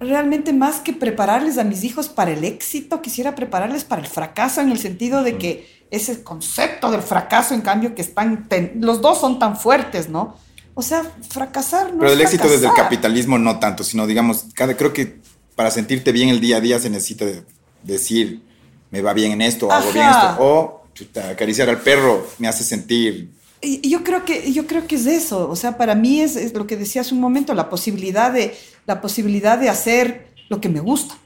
[0.00, 4.60] realmente más que prepararles a mis hijos para el éxito, quisiera prepararles para el fracaso
[4.60, 8.48] en el sentido de que ese concepto del fracaso, en cambio, que están,
[8.80, 10.36] los dos son tan fuertes, ¿no?
[10.74, 12.84] O sea, fracasar no Pero es el éxito desde el fracasar.
[12.84, 15.20] capitalismo no tanto, sino digamos, cada, creo que
[15.54, 17.44] para sentirte bien el día a día se necesita de-
[17.82, 18.42] decir,
[18.90, 20.32] me va bien en esto, hago bien Ajá.
[20.32, 23.30] esto, o chuta, acariciar al perro me hace sentir
[23.82, 26.76] yo creo que yo creo que es eso, o sea, para mí es, lo que
[26.76, 28.54] decía hace un momento, la posibilidad de
[28.86, 31.16] la posibilidad de hacer lo que me gusta,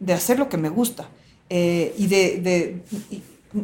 [0.00, 1.08] de hacer lo que me gusta.
[1.50, 2.82] Eh, y de, de-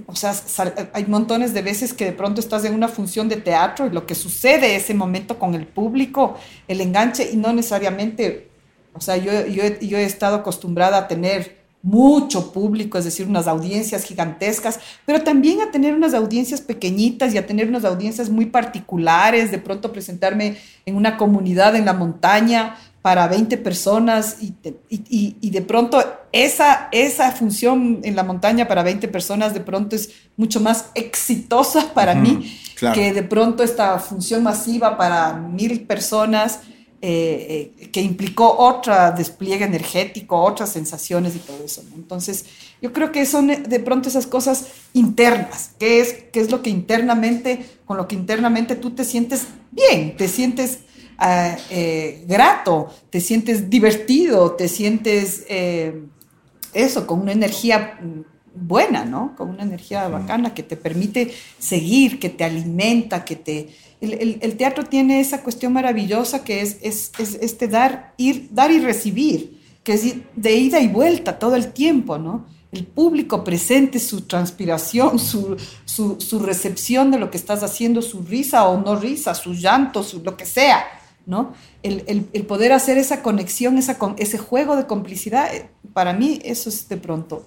[0.07, 3.37] o sea, sal- hay montones de veces que de pronto estás en una función de
[3.37, 6.37] teatro y lo que sucede ese momento con el público,
[6.69, 8.49] el enganche y no necesariamente,
[8.95, 13.49] o sea, yo, yo, yo he estado acostumbrada a tener mucho público, es decir, unas
[13.49, 18.47] audiencias gigantescas, pero también a tener unas audiencias pequeñitas y a tener unas audiencias muy
[18.47, 25.63] particulares, de pronto presentarme en una comunidad en la montaña para 20 personas y, de
[25.63, 30.91] pronto esa, esa función en la montaña para 20 personas de pronto es mucho más
[30.95, 32.95] exitosa para mí claro.
[32.95, 36.61] que de pronto esta función masiva para mil personas
[37.05, 41.83] eh, eh, que implicó otro despliegue energético, otras sensaciones y todo eso.
[41.91, 41.97] ¿no?
[41.97, 42.45] Entonces,
[42.81, 46.63] yo creo que son eh, de pronto esas cosas internas, que es, que es lo
[46.63, 50.79] que internamente, con lo que internamente tú te sientes bien, te sientes
[51.19, 55.45] ah, eh, grato, te sientes divertido, te sientes
[56.73, 57.99] eso, con una energía
[58.55, 59.35] buena, ¿no?
[59.37, 63.69] Con una energía bacana que te permite seguir, que te alimenta, que te...
[64.03, 68.71] El, el- teatro tiene esa cuestión maravillosa que es, es, es este dar, ir, dar
[68.71, 72.45] y recibir, que es de ida y vuelta todo el tiempo, ¿no?
[72.73, 78.23] El público presente, su transpiración, su, su, su recepción de lo que estás haciendo, su
[78.23, 80.85] risa o no risa, su llanto, su, lo que sea,
[81.27, 81.53] ¿no?
[81.83, 86.41] El, el- el poder hacer esa conexión, esa, ese juego de complicidad, eh, para mí
[86.45, 87.45] eso es de pronto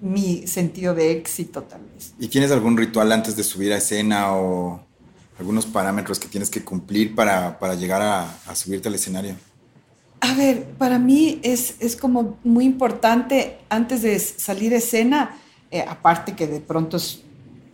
[0.00, 2.12] mi sentido de éxito tal vez.
[2.18, 4.80] ¿Y tienes algún ritual antes de subir a escena o
[5.40, 9.34] algunos parámetros que tienes que cumplir para, para llegar a, a subirte al escenario?
[10.20, 15.38] A ver, para mí es, es como muy importante antes de salir a escena,
[15.70, 17.22] eh, aparte que de pronto es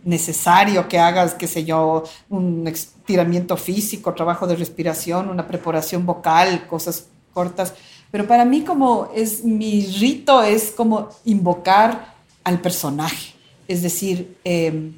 [0.05, 6.65] necesario que hagas, qué sé yo, un estiramiento físico, trabajo de respiración, una preparación vocal,
[6.67, 7.73] cosas cortas,
[8.11, 13.33] pero para mí como es mi rito es como invocar al personaje,
[13.67, 14.93] es decir, em,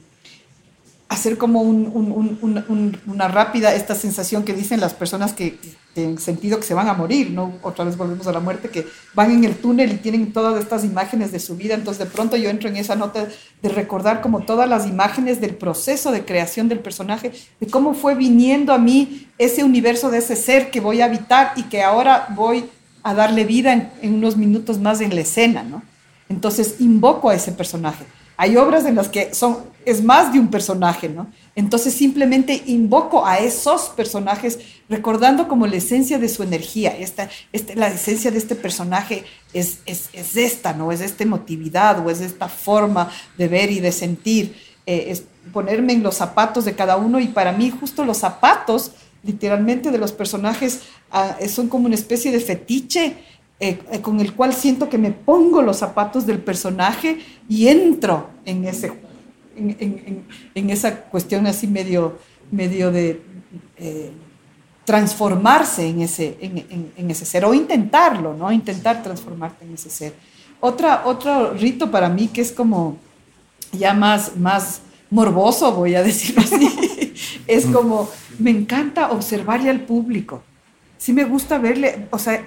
[1.09, 5.33] hacer como un- un- un- un- un- una rápida, esta sensación que dicen las personas
[5.33, 5.57] que,
[5.95, 7.53] que en sentido que se van a morir, ¿no?
[7.63, 10.85] Otra vez volvemos a la muerte, que van en el túnel y tienen todas estas
[10.85, 13.27] imágenes de su vida, entonces de pronto yo entro en esa nota
[13.61, 18.13] de recordar como todas las imágenes del proceso de creación del personaje, de cómo fue
[18.13, 22.27] viniendo a mí ese universo de ese ser que voy a habitar y que ahora
[22.35, 22.65] voy
[23.01, 25.81] a darle vida en, en unos minutos más en la escena, ¿no?
[26.29, 28.05] Entonces invoco a ese personaje.
[28.37, 29.57] Hay obras en las que son,
[29.91, 31.27] es más de un personaje, ¿no?
[31.55, 36.91] Entonces simplemente invoco a esos personajes recordando como la esencia de su energía.
[36.97, 39.23] Esta, este, la esencia de este personaje
[39.53, 40.91] es, es, es esta, ¿no?
[40.91, 44.55] Es esta emotividad o es esta forma de ver y de sentir.
[44.85, 45.23] Eh, es
[45.53, 48.91] ponerme en los zapatos de cada uno y para mí justo los zapatos
[49.23, 53.17] literalmente de los personajes ah, son como una especie de fetiche
[53.59, 58.29] eh, eh, con el cual siento que me pongo los zapatos del personaje y entro
[58.45, 59.08] en ese en,
[59.59, 60.23] en- en-
[60.55, 62.17] en esa cuestión así medio
[62.51, 63.21] medio de
[63.77, 64.11] eh,
[64.85, 68.51] transformarse en ese, en, ese ser o intentarlo, ¿no?
[68.51, 70.13] Intentar transformarte en ese ser.
[70.59, 72.97] Otra, otro rito para mí que es como
[73.71, 77.13] ya más, más morboso, voy a decirlo así,
[77.47, 80.41] es como, me encanta observarle al público.
[80.97, 82.43] Sí me gusta verle, o sea,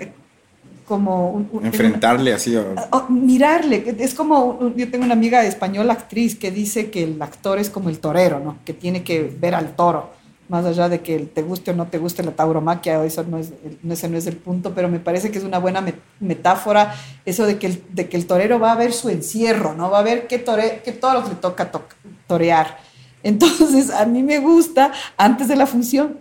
[0.92, 1.30] como...
[1.30, 2.54] un- un- Enfrentarle así.
[2.54, 7.22] o- Oh, mirarle, es como, yo tengo una amiga española actriz que dice que el
[7.22, 8.58] actor es como el torero, ¿no?
[8.66, 10.10] Que tiene que ver al toro,
[10.50, 13.52] más allá de que te guste o no te guste la tauromaquia, eso no es,
[13.88, 17.46] ese no es el punto, pero me parece que es una buena met- metáfora eso
[17.46, 19.90] de que, el, de que el torero va a ver su encierro, ¿no?
[19.90, 21.86] Va a ver qué, tore, qué toros le toca to-
[22.26, 22.78] torear.
[23.22, 26.18] Entonces, a mí me gusta, antes de la función,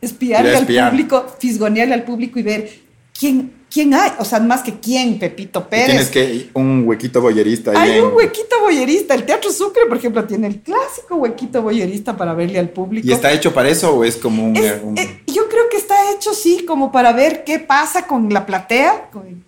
[0.00, 2.83] espiarle al público, fisgonearle al público y ver
[3.18, 5.86] quién, quién hay, o sea, más que quién, Pepito Pérez.
[5.86, 9.14] tienes que un huequito boyerista ahí Hay en- un huequito boyerista.
[9.14, 13.06] El Teatro Sucre, por ejemplo, tiene el clásico huequito boyerista para verle al público.
[13.08, 14.56] ¿Y está hecho para eso o es como un...
[14.56, 18.32] Es- un- eh, yo creo que está hecho, sí, como para ver qué pasa con
[18.32, 19.44] la platea, con,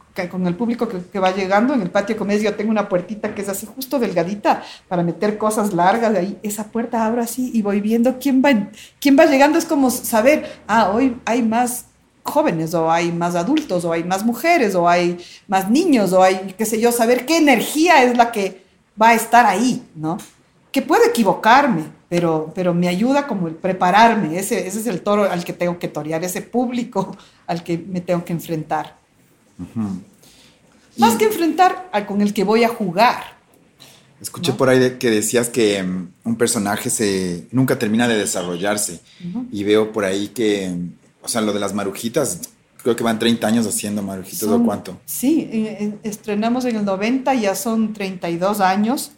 [0.46, 1.74] el público que, que va llegando.
[1.74, 5.36] En el patio comedia yo tengo una puertita que es así justo delgadita para meter
[5.36, 6.10] cosas largas.
[6.14, 8.50] de Ahí esa puerta abro así y voy viendo quién va,
[8.98, 9.58] quién va llegando.
[9.58, 11.84] Es como saber, ah, hoy hay más
[12.26, 16.54] jóvenes o hay más adultos o hay más mujeres o hay más niños o hay,
[16.58, 18.62] qué sé yo, saber qué energía es la que
[19.00, 20.18] va a estar ahí, ¿no?
[20.72, 25.30] Que puedo equivocarme, pero, pero me ayuda como el prepararme, ese, ese es el toro
[25.30, 28.96] al que tengo que torear, ese público al que me tengo que enfrentar.
[30.98, 33.36] Más que enfrentar, al con el que voy a jugar.
[34.20, 39.00] Escuché por ahí que decías que mm, un personaje se nunca termina de desarrollarse
[39.52, 40.74] y veo por ahí que,
[41.26, 42.40] o sea, lo de las marujitas,
[42.80, 44.96] creo que van 30 años haciendo marujitas o cuánto.
[45.06, 49.10] Sí, eh, eh, estrenamos en el 90, ya son 32 años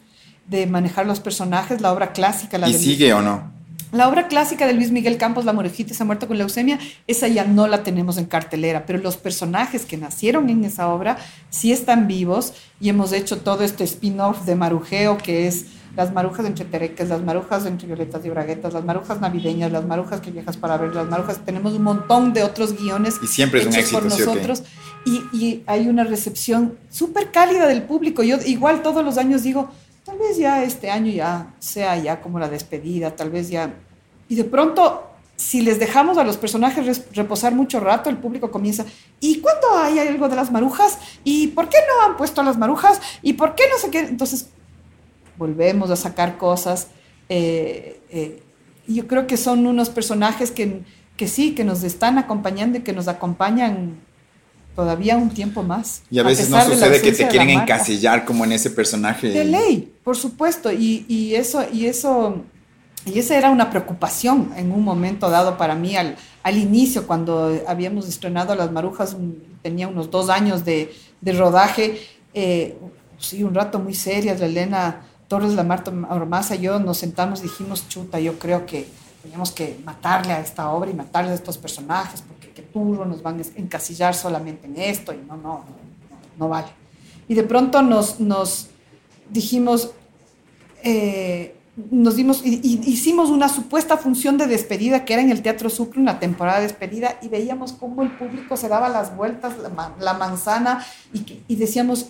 [0.47, 2.57] de manejar los personajes, la obra clásica.
[2.57, 3.51] La ¿Y sigue o no?
[3.91, 7.27] La obra clásica de Luis Miguel Campos, La Morejita se ha muerto con leucemia, esa
[7.27, 11.17] ya no la tenemos en cartelera, pero los personajes que nacieron en esa obra
[11.51, 16.45] sí están vivos y hemos hecho todo este spin-off de marujeo que es las marujas
[16.45, 20.57] entre tereques, las marujas entre violetas y braguetas, las marujas navideñas, las marujas que viajas
[20.57, 23.19] para ver, las marujas, tenemos un montón de otros guiones.
[23.21, 24.63] Y siempre es un éxito, por nosotros.
[25.05, 28.23] y, y hay una recepción súper cálida del público.
[28.23, 29.69] Yo igual todos los años digo,
[30.05, 33.73] tal vez ya este año ya sea ya como la despedida, tal vez ya...
[34.27, 38.85] Y de pronto, si les dejamos a los personajes reposar mucho rato, el público comienza,
[39.19, 40.99] ¿y cuándo hay algo de las marujas?
[41.23, 43.01] ¿Y por qué no han puesto a las marujas?
[43.21, 43.99] ¿Y por qué no sé qué?
[43.99, 44.49] Entonces,
[45.39, 46.89] volvemos a sacar cosas.
[47.29, 48.43] Eh, eh,
[48.87, 50.81] yo creo que son unos personajes que,
[51.15, 53.97] que sí, que nos están acompañando y que nos acompañan
[54.75, 56.03] todavía un tiempo más.
[56.11, 59.29] Y a veces no sucede que te quieren encasillar como en ese personaje.
[59.29, 60.71] De ley, por supuesto.
[60.71, 62.43] Y, y, eso, y eso,
[63.05, 67.61] y esa era una preocupación en un momento dado para mí al, al inicio, cuando
[67.67, 69.15] habíamos estrenado Las Marujas,
[69.61, 72.01] tenía unos dos años de, de rodaje.
[72.33, 72.77] Eh,
[73.17, 77.39] sí, un rato muy serias, la Elena Torres, la Marta Ormaza y yo nos sentamos
[77.39, 78.87] y dijimos, chuta, yo creo que
[79.21, 82.23] tenemos que matarle a esta obra y matarle a estos personajes,
[82.61, 85.63] turro, nos van a encasillar solamente en esto y no, no,
[86.37, 86.67] no, vale.
[87.27, 88.67] Y de pronto nos, nos
[89.29, 89.91] dijimos,
[90.83, 91.55] eh,
[91.91, 96.19] nos dimos, hicimos una supuesta función de despedida que era en el Teatro Sucre, una
[96.19, 99.53] temporada de despedida, y veíamos cómo el público se daba las vueltas,
[99.99, 102.07] la, manzana, y, y, decíamos,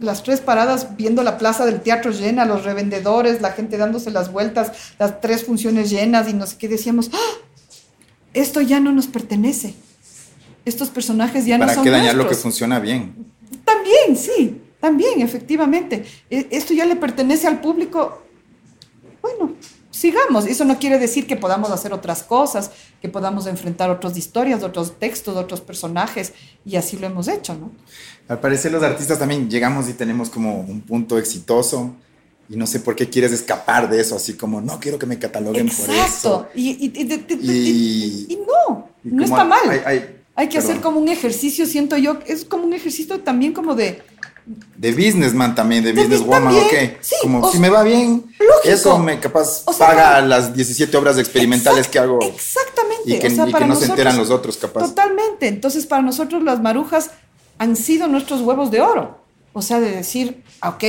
[0.00, 4.32] las tres paradas viendo la plaza del teatro llena, los revendedores, la gente dándose las
[4.32, 7.38] vueltas, las tres funciones llenas, y no sé qué, decíamos, ¡Ah!
[8.34, 9.74] esto ya no nos pertenece
[10.64, 13.14] estos personajes ya no son ¿Para qué dañar lo que funciona bien?
[13.64, 16.04] También, sí, también, efectivamente.
[16.28, 18.22] E, esto ya le pertenece al público.
[19.22, 19.54] Bueno,
[20.00, 20.46] sigamos.
[20.46, 24.98] Eso no quiere decir que podamos hacer otras cosas, que podamos enfrentar otras historias, otros
[24.98, 26.32] textos, otros personajes,
[26.64, 27.70] y así lo hemos hecho, ¿no?
[28.28, 31.94] Al parecer los artistas también llegamos y tenemos como un punto exitoso
[32.48, 35.18] y no sé por qué quieres escapar de eso, así como, no quiero que me
[35.18, 35.92] cataloguen por eso.
[35.92, 39.82] Exacto, y, y, no, no está mal.
[39.84, 43.74] Hay, hay que hacer como un ejercicio, siento yo, es como un ejercicio también como
[43.74, 44.02] de...
[44.46, 46.98] De businessman también, de, businesswoman, ¿ok?
[47.00, 48.24] Sí, como si me va bien,
[48.64, 52.18] eso me capaz paga las 17 obras experimentales que hago.
[52.22, 53.02] Exactamente.
[53.04, 54.80] Y que, no se enteran los otros, capaz.
[54.80, 55.48] Totalmente.
[55.48, 57.10] Entonces, para nosotros las marujas
[57.58, 59.20] han sido nuestros huevos de oro.
[59.52, 60.84] O sea, de decir, ok,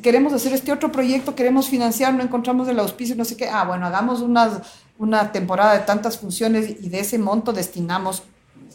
[0.00, 3.48] queremos hacer este otro proyecto, queremos financiar, no encontramos el auspicio, no sé qué.
[3.48, 4.62] Ah, bueno, hagamos una,
[4.98, 8.22] una temporada de tantas funciones y de ese monto destinamos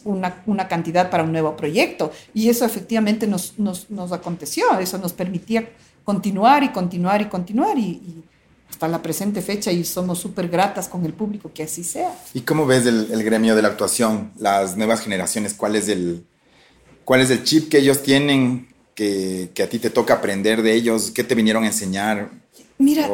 [0.04, 2.12] una, cantidad para un nuevo proyecto.
[2.34, 5.68] Y eso efectivamente nos, nos, nos aconteció, eso nos permitía
[6.04, 8.24] continuar y continuar y continuar y,
[8.68, 12.14] hasta la presente fecha y somos súper gratas con el público que así sea.
[12.32, 15.52] ¿Y cómo ves el, gremio de la actuación, las nuevas generaciones?
[15.52, 16.24] ¿Cuál es el,
[17.04, 20.72] cuál es el chip que ellos tienen que, que a ti te toca aprender de
[20.72, 21.10] ellos?
[21.10, 22.30] ¿Qué te vinieron a enseñar?
[22.82, 23.08] Mira,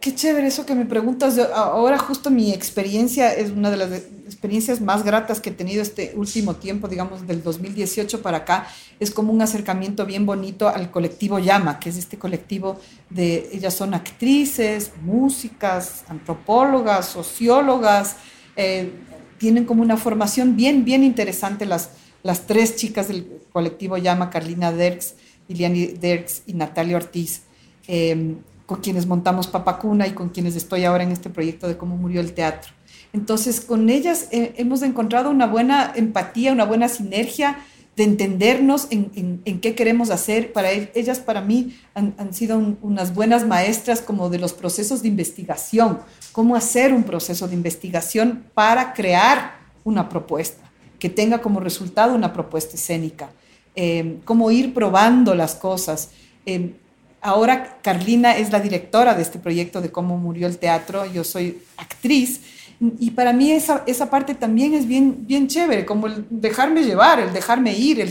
[0.00, 1.36] qué chévere eso que me preguntas.
[1.38, 6.12] Ahora justo mi experiencia es una de las experiencias más gratas que he tenido este
[6.14, 8.68] último tiempo, digamos del 2018 para acá.
[9.00, 12.78] Es como un acercamiento bien bonito al colectivo Llama, que es este colectivo
[13.10, 18.16] de, ellas son actrices, músicas, antropólogas, sociólogas,
[18.54, 18.92] eh,
[19.38, 21.90] tienen como una formación bien, bien interesante las,
[22.22, 25.14] las tres chicas del colectivo Llama, Carlina Derks,
[25.48, 27.42] Liliani Derks y Natalia Ortiz.
[27.88, 28.36] Eh,
[28.70, 32.20] con quienes montamos Papacuna y con quienes estoy ahora en este proyecto de cómo murió
[32.20, 32.70] el teatro.
[33.12, 37.58] Entonces, con ellas eh, hemos encontrado una buena empatía, una buena sinergia
[37.96, 40.52] de entendernos en, en, qué queremos hacer.
[40.52, 45.08] Para ellas, para mí, han, han sido unas buenas maestras como de los procesos de
[45.08, 45.98] investigación,
[46.30, 52.32] cómo hacer un proceso de investigación para crear una propuesta, que tenga como resultado una
[52.32, 53.30] propuesta escénica,
[53.74, 56.10] eh, cómo ir probando las cosas.
[56.46, 56.76] Eh,
[57.20, 61.62] Ahora Carlina es la directora de este proyecto de cómo murió el teatro, yo soy
[61.76, 62.40] actriz
[62.80, 67.20] y para mí esa, esa parte también es bien, bien chévere, como el dejarme llevar,
[67.20, 68.10] el dejarme ir, el,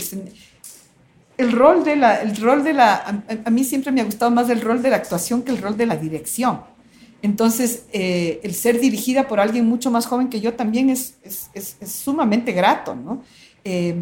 [1.38, 4.48] el rol de la, el rol de la, a, mí siempre me ha gustado más
[4.48, 6.60] el rol de la actuación que el rol de la dirección.
[7.20, 11.50] Entonces, eh, el ser dirigida por alguien mucho más joven que yo también es, es,
[11.52, 13.24] es, es sumamente grato, ¿no?
[13.64, 13.94] Eh,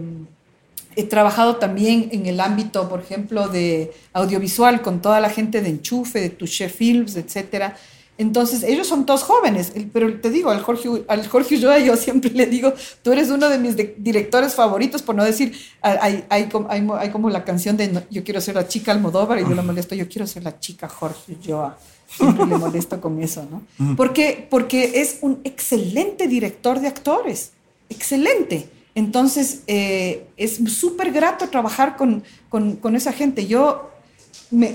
[0.98, 5.68] he trabajado también en el ámbito, por ejemplo, de audiovisual con toda la gente de
[5.68, 7.76] Enchufe, de Touché Films, etcétera.
[8.18, 12.30] Entonces, ellos son todos jóvenes, pero te digo, al Jorge, al Jorge Ulloa yo siempre
[12.30, 12.74] le digo,
[13.04, 17.10] tú eres uno de mis de directores favoritos, por no decir, hay, hay, hay, hay
[17.10, 20.08] como la canción de Yo quiero ser la chica Almodóvar y yo lo molesto, yo
[20.08, 21.78] quiero ser la chica Jorge Ulloa.
[22.08, 23.94] Siempre le molesto con eso, ¿no?
[23.94, 27.52] Porque, porque es un excelente director de actores,
[27.88, 28.68] excelente.
[28.98, 33.46] Entonces, eh, es súper grato trabajar con, con, esa gente.
[33.46, 33.92] Yo,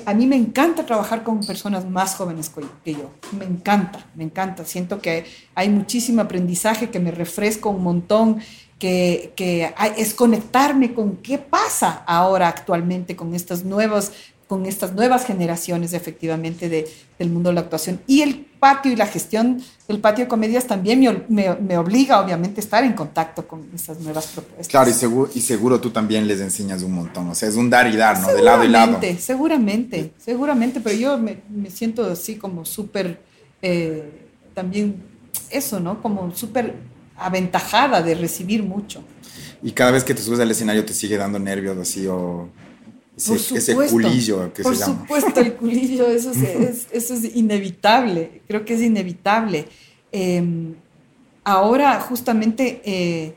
[0.06, 2.50] a mí me encanta trabajar con personas más jóvenes
[2.86, 3.12] que yo.
[3.38, 4.64] Me encanta, me encanta.
[4.64, 8.40] Siento que hay muchísimo aprendizaje, que me refresco un montón,
[8.80, 14.14] que, es conectarme con qué pasa ahora actualmente con estas nuevas
[14.54, 16.88] con estas nuevas generaciones efectivamente de,
[17.18, 18.00] del mundo de la actuación.
[18.06, 22.22] Y el patio y la gestión del patio de comedias también me, me, me, obliga
[22.22, 24.68] obviamente a estar en contacto con estas nuevas propuestas.
[24.68, 27.68] Claro, y seguro, y seguro tú también les enseñas un montón, o sea, es un
[27.68, 28.28] dar y dar, ¿no?
[28.28, 29.00] De lado y lado.
[29.18, 33.22] Seguramente, seguramente, pero yo me, me siento así como súper,
[33.60, 35.02] eh, también
[35.50, 36.00] eso, ¿no?
[36.00, 36.76] Como súper
[37.18, 39.04] aventajada de recibir mucho.
[39.64, 42.50] Y cada vez que te subes al escenario te sigue dando nervios así o
[43.18, 45.06] ese, ese, culillo que se llama.
[45.06, 49.66] Por supuesto, el culillo, eso es, es, eso es inevitable, creo que es inevitable.
[50.12, 50.74] Eh,
[51.44, 53.36] ahora, justamente, eh,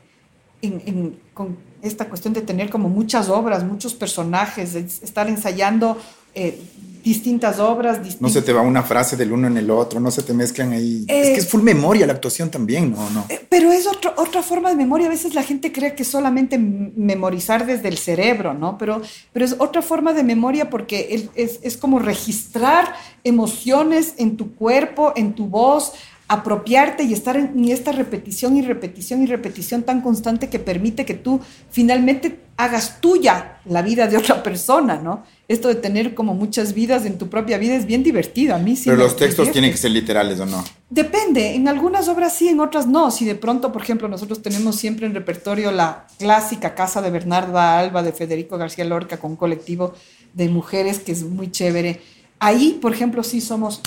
[0.61, 5.97] en, en, con esta cuestión de tener como muchas obras, muchos personajes, estar ensayando
[6.33, 6.61] eh,
[7.07, 7.99] distintas obras.
[8.19, 10.73] No se te va una frase del uno en el otro, no se te mezclan
[10.73, 11.05] ahí.
[11.07, 13.09] Eh, es que es full memoria la actuación también, ¿no?
[13.11, 13.25] no.
[13.29, 15.07] Eh, pero es otro, otra forma de memoria.
[15.07, 18.77] A veces la gente cree que solamente memorizar desde el cerebro, ¿no?
[18.77, 19.01] Pero,
[19.31, 22.93] pero es otra forma de memoria porque es, es como registrar
[23.23, 25.93] emociones en tu cuerpo, en tu voz
[26.27, 31.13] apropiarte y estar en esta repetición y repetición y repetición tan constante que permite que
[31.13, 35.23] tú finalmente hagas tuya la vida de otra persona, ¿no?
[35.47, 38.75] Esto de tener como muchas vidas en tu propia vida es bien divertido, a mí
[38.75, 38.89] sí.
[38.89, 40.61] Pero los textos tienen que ser literales o no.
[40.89, 43.09] Depende, en algunas obras sí, en otras no.
[43.11, 47.79] Si de pronto, por ejemplo, nosotros tenemos siempre en repertorio la clásica Casa de Bernarda
[47.79, 49.93] Alba de Federico García Lorca con un colectivo
[50.33, 52.01] de mujeres que es muy chévere.
[52.39, 53.81] Ahí, por ejemplo, sí somos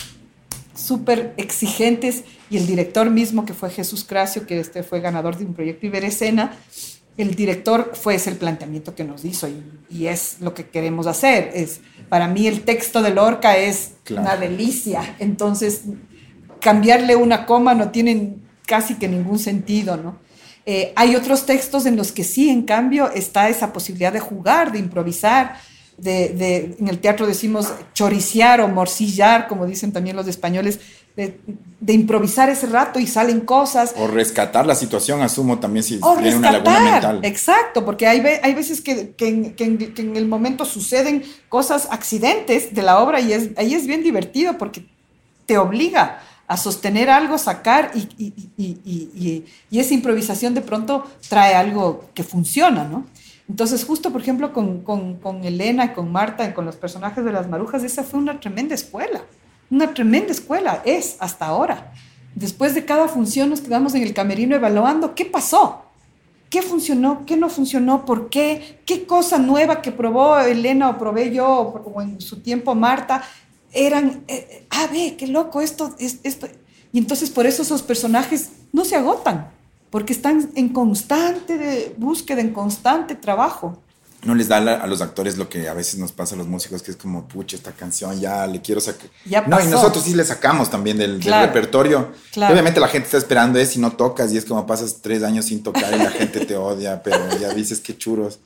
[0.80, 5.44] súper exigentes y el director mismo, que fue Jesús Cracio, que este fue ganador de
[5.44, 6.56] un proyecto Iberescena,
[7.16, 11.06] el director fue ese el planteamiento que nos hizo y, y, es lo que queremos
[11.06, 11.50] hacer.
[11.54, 14.22] Es, para mí el texto de Lorca es claro.
[14.22, 15.82] una delicia, entonces
[16.60, 20.18] cambiarle una coma no tiene casi que ningún sentido, ¿no?
[20.66, 24.70] Eh, hay otros textos en los que sí, en cambio, está esa posibilidad de jugar,
[24.72, 25.56] de improvisar,
[26.00, 30.80] de, de, en el teatro decimos choriciar o morcillar, como dicen también los españoles,
[31.16, 31.38] de,
[31.80, 33.92] de, improvisar ese rato y salen cosas.
[33.96, 37.20] O rescatar la situación, asumo también si o tiene rescatar, una laguna mental.
[37.22, 41.88] Exacto, porque hay, hay veces que, que, que, en, que, en, el momento suceden cosas,
[41.90, 44.86] accidentes de la obra y es, ahí es bien divertido porque
[45.46, 51.54] te obliga a sostener algo, sacar y, y, y, y esa improvisación de pronto trae
[51.54, 53.06] algo que funciona, ¿no?
[53.50, 57.48] Entonces, justo, por ejemplo, con, con, con Elena, con Marta, con los personajes de las
[57.48, 59.24] marujas, esa fue una tremenda escuela,
[59.68, 61.92] una tremenda escuela, es hasta ahora.
[62.36, 65.82] Después de cada función nos quedamos en el camerino evaluando qué pasó,
[66.48, 71.34] qué funcionó, qué no funcionó, por qué, qué cosa nueva que probó Elena o probé
[71.34, 73.24] yo o, en su tiempo Marta,
[73.72, 76.46] eran, eh, ah, ve, qué loco esto, esto.
[76.92, 79.50] Y entonces por eso esos personajes no se agotan,
[79.90, 83.78] porque están en constante búsqueda, en constante trabajo.
[84.22, 86.82] No les da a los actores lo que a veces nos pasa a los músicos,
[86.82, 89.08] que es como, pucha, esta canción ya le quiero sacar.
[89.24, 91.40] Ya no, y nosotros sí le sacamos también del, claro.
[91.40, 92.12] del repertorio.
[92.30, 92.52] Claro.
[92.52, 95.46] Obviamente la gente está esperando es si no tocas y es como pasas tres años
[95.46, 98.40] sin tocar y la gente te odia, pero ya dices que churos.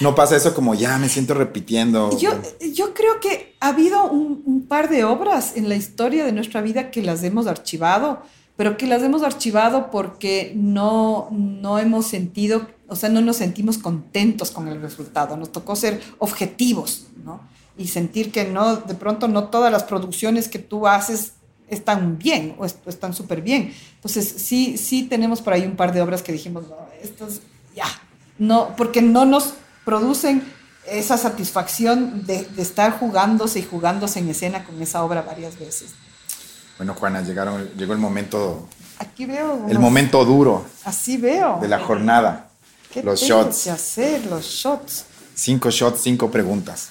[0.00, 2.16] No pasa eso como ya me siento repitiendo.
[2.18, 2.32] Yo,
[2.72, 6.62] yo creo que ha habido un, un par de obras en la historia de nuestra
[6.62, 8.22] vida que las hemos archivado
[8.60, 13.78] pero que las hemos archivado porque no, no hemos sentido, o sea, no nos sentimos
[13.78, 15.34] contentos con el resultado.
[15.38, 17.40] Nos tocó ser objetivos, ¿no?
[17.78, 21.32] Y sentir que no, de pronto no todas las producciones que tú haces
[21.68, 23.72] están bien o están súper bien.
[23.94, 27.40] Entonces, sí, sí tenemos por ahí un par de obras que dijimos, no, estas
[27.74, 27.86] ya,
[28.36, 29.54] no, porque no nos
[29.86, 30.44] producen
[30.86, 35.94] esa satisfacción de, de estar jugándose y jugándose en escena con esa obra varias veces.
[36.80, 38.66] Bueno, Juana, llegaron, llegó el momento.
[38.98, 39.66] Aquí veo.
[39.68, 40.64] El momento duro.
[40.86, 41.58] Así veo.
[41.60, 42.48] De la jornada.
[42.90, 43.64] ¿Qué los shots.
[43.64, 44.24] que hacer?
[44.24, 45.04] Los shots.
[45.34, 46.88] Cinco shots, cinco preguntas.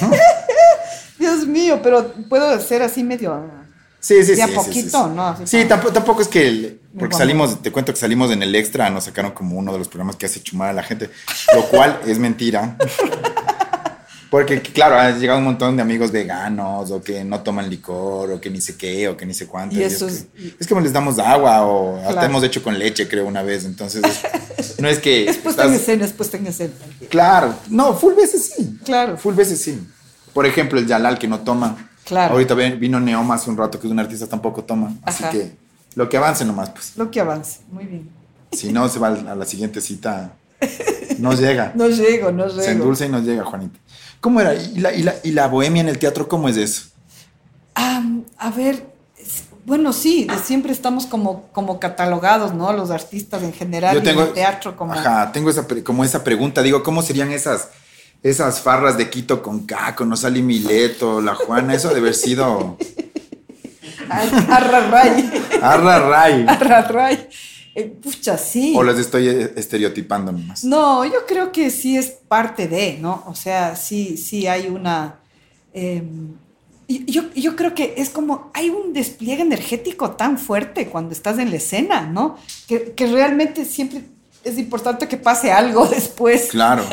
[1.18, 3.50] Dios mío, pero puedo hacer así medio.
[3.98, 4.34] Sí, sí, sí.
[4.36, 5.16] De a sí, poquito, sí, sí.
[5.16, 5.26] ¿no?
[5.26, 6.46] Así Sí, tampoco, tampoco es que.
[6.46, 9.78] el- porque salimos, te cuento que salimos en el extra, nos sacaron como uno de
[9.78, 11.10] los programas que hace chumar a la gente,
[11.52, 12.76] lo cual es mentira.
[14.32, 18.40] Porque, claro, ha llegado un montón de amigos veganos, o que no toman licor, o
[18.40, 19.76] que ni sé qué, o que ni sé cuánto.
[19.76, 22.26] Y eso es, que, es como les damos agua, o hasta Claro.
[22.28, 23.66] hemos hecho con leche, creo, una vez.
[23.66, 24.02] Entonces,
[24.56, 25.26] es- no es que.
[25.28, 26.72] Es puesta en escena, es puesta en escena.
[27.10, 28.78] Claro, no, full veces sí.
[28.86, 29.18] Claro.
[29.18, 29.78] Full veces sí.
[30.32, 31.90] Por ejemplo, el Yalal que no toma.
[32.04, 32.32] Claro.
[32.32, 34.94] Ahorita vino Neoma hace un rato, que es un artista tampoco toma.
[35.04, 35.32] Así Ajá.
[35.32, 35.52] que
[35.94, 36.92] lo que avance nomás, pues.
[36.96, 37.60] Lo que avance.
[37.70, 38.08] Muy bien.
[38.50, 40.32] Si no, se va a la siguiente cita.
[41.18, 41.72] No llega.
[41.76, 42.70] No llego, no Se llego.
[42.70, 43.78] endulza y no llega, Juanita.
[44.22, 44.54] ¿Cómo era?
[44.54, 46.84] ¿Y la, y la- y la bohemia en el teatro, cómo es eso?
[47.74, 48.02] Ah,
[48.38, 48.86] a ver,
[49.66, 52.72] bueno, sí, de siempre estamos como, como catalogados, ¿no?
[52.72, 54.92] Los artistas en general y en el teatro como...
[54.94, 56.62] Ajá, tengo esa, como esa pregunta.
[56.62, 57.68] Digo, ¿cómo serían esas,
[58.22, 61.74] esas farras de Quito con Caco, no Sali Mileto, la Juana?
[61.74, 62.76] Eso debe haber sido
[64.08, 65.30] Arrarray.
[65.62, 66.44] arrarray.
[66.48, 67.28] Arrarray.
[67.74, 68.74] Eh, pucha, sí.
[68.76, 70.62] O las estoy eh, estereotipando nomás.
[70.64, 73.24] No, yo creo que sí es parte de, ¿no?
[73.26, 75.18] O sea, sí, sí hay una...
[75.72, 76.02] eh,
[76.88, 81.48] yo, yo creo que es como, hay un despliegue energético tan fuerte cuando estás en
[81.50, 82.36] la escena, ¿no?
[82.68, 84.02] Que, que realmente siempre
[84.44, 86.48] es importante que pase algo después.
[86.50, 86.84] Claro.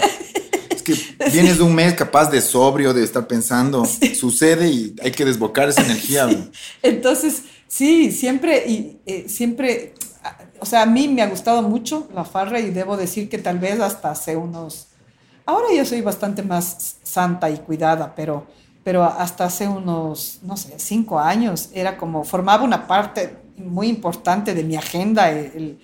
[0.69, 0.93] Es que
[1.33, 3.85] vienes de un mes capaz de sobrio, de estar pensando,
[4.17, 6.25] sucede y hay que desbocar esa energía.
[6.25, 6.49] güey.
[6.81, 9.93] Entonces, sí, siempre, y eh, siempre,
[10.59, 13.59] o sea, a mí me ha gustado mucho la farra y debo decir que tal
[13.59, 14.87] vez hasta hace unos,
[15.45, 18.45] ahora yo soy bastante más santa y cuidada, pero,
[18.83, 24.53] pero hasta hace unos, no sé, cinco años era como, formaba una parte muy importante
[24.53, 25.79] de mi agenda el-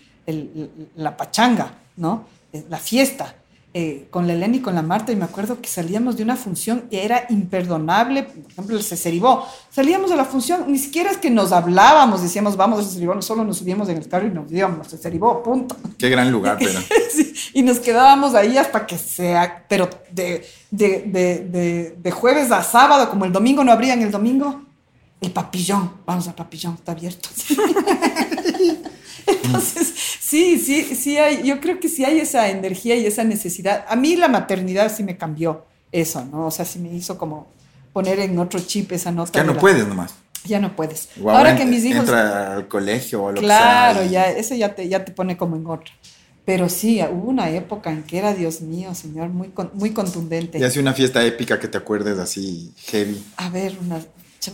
[0.96, 2.26] la pachanga, ¿no?
[2.70, 3.36] La fiesta.
[3.78, 6.38] Eh, con la Elena y con la Marta, y me acuerdo que salíamos de una
[6.38, 9.45] función y era imperdonable, por ejemplo, el Ceceribó.
[9.69, 13.43] Salíamos de la función, ni siquiera es que nos hablábamos, decíamos, vamos al Ceceribó, solo
[13.43, 15.76] nos subíamos en el carro y nos íbamos al Ceceribó, punto.
[15.97, 16.80] Qué gran lugar, pero.
[17.11, 22.53] Sí, y nos quedábamos ahí hasta que sea, pero de, de, de, de, de jueves
[22.53, 24.61] a sábado, como el domingo no abrían el domingo,
[25.19, 27.28] el papillón, vamos al papillón, está abierto.
[29.28, 33.86] Entonces, sí, sí, sí hay, yo creo que sí hay esa energía y esa necesidad.
[33.88, 36.47] A mí la maternidad sí me cambió eso, ¿no?
[36.47, 37.47] O sea, sí me hizo como
[37.93, 39.39] poner en otro chip esa nota.
[39.39, 40.13] Ya no la- puedes nomás.
[40.45, 41.09] Ya no puedes.
[41.28, 42.01] Ahora que mis hijos...
[42.01, 44.09] Entra al colegio o lo Claro, que sea.
[44.09, 45.91] y- ya, eso ya te, ya te pone como en otra.
[46.45, 50.59] Pero sí, hubo una época en que era, Dios mío, señor, muy, muy contundente.
[50.59, 53.23] Y hace una fiesta épica que te acuerdes así, heavy.
[53.38, 54.05] A ver, unas,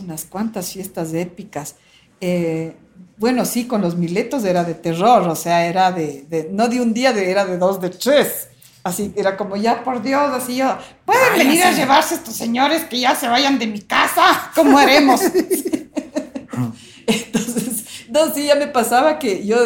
[0.02, 1.74] unas cuantas fiestas épicas.
[2.22, 2.74] Eh,
[3.16, 6.80] bueno, sí, con los miletos era de terror, o sea, era de, de- no de
[6.80, 8.48] un día, de, era de dos, de tres.
[8.84, 12.98] Así, era como, ya por Dios, así yo, pueden venir a llevarse estos señores que
[12.98, 15.20] ya se vayan de mi casa, ¿cómo haremos?
[17.06, 19.56] Entonces, no, sí, ya me pasaba que yo,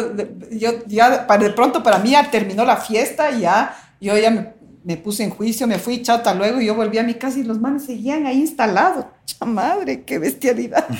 [0.51, 4.29] yo ya, para, de pronto para mí ya terminó la fiesta y ya, yo ya
[4.31, 7.39] me, me puse en juicio, me fui, chata luego y yo volví a mi casa
[7.39, 9.05] y los manes seguían ahí instalados.
[9.25, 10.85] ¡Cha madre, qué bestialidad!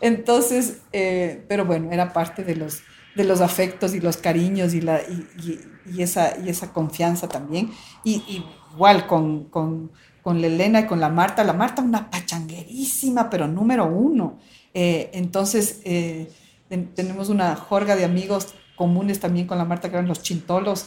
[0.00, 2.82] Entonces, eh, pero bueno, era parte de los,
[3.14, 7.28] de los afectos y los cariños y, la, y, y- y esa, y esa confianza
[7.28, 7.70] también.
[8.04, 9.90] Y, igual con, con,
[10.22, 11.42] con la Elena y con la Marta.
[11.44, 14.38] La Marta una pachanguerísima, pero número uno.
[14.74, 16.30] Eh, entonces, eh,
[16.68, 20.86] ten- tenemos una jorga de amigos comunes también con la Marta, que eran los chintolos.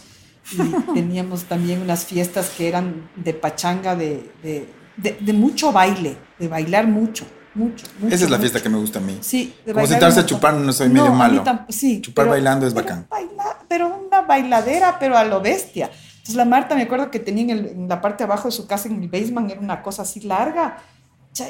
[0.51, 0.57] Y
[0.93, 6.47] teníamos también unas fiestas que eran de pachanga, de, de, de- de mucho baile, de
[6.47, 7.26] bailar mucho,
[7.56, 7.86] mucho.
[7.99, 8.39] mucho, Esa es la mucho.
[8.41, 9.18] fiesta que me gusta a mí.
[9.22, 11.43] Sí, de Como sentarse a chupar, no soy medio malo.
[11.70, 13.08] sí, Chupar bailando es pero bacán.
[13.10, 15.89] baila- pero una bailadera, pero a lo bestia.
[16.14, 18.51] Entonces la Marta, me acuerdo que tenía en, el- en la parte de abajo de
[18.54, 20.78] su casa, en el basement, era una cosa así larga.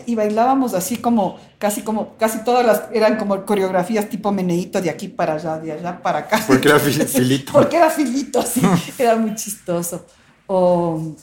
[0.06, 4.89] Y bailábamos así como, casi como, casi todas las, eran como coreografías tipo meneíto de
[4.89, 6.41] aquí para allá, de allá para acá.
[6.47, 7.51] Porque era fil- filito.
[7.51, 8.62] Porque era filito, sí,
[8.97, 10.06] era muy chistoso.
[10.47, 11.14] O,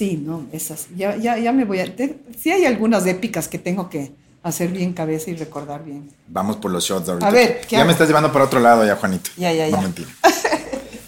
[0.00, 0.86] sí, no, esas.
[0.96, 1.94] Ya, ya, ya me voy a.
[1.94, 6.10] te- sí, hay algunas épicas que tengo que hacer bien cabeza y recordar bien.
[6.26, 7.26] Vamos por los shots ahorita.
[7.28, 7.86] A ver, ¿qué Ya hago?
[7.88, 9.28] me estás llevando para otro lado ya, Juanito.
[9.36, 9.82] Ya, ya, No, ya.
[9.82, 10.08] mentira.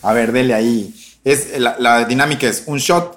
[0.03, 0.95] A ver, dele ahí.
[1.25, 3.17] Es, la, la dinámica es un shot.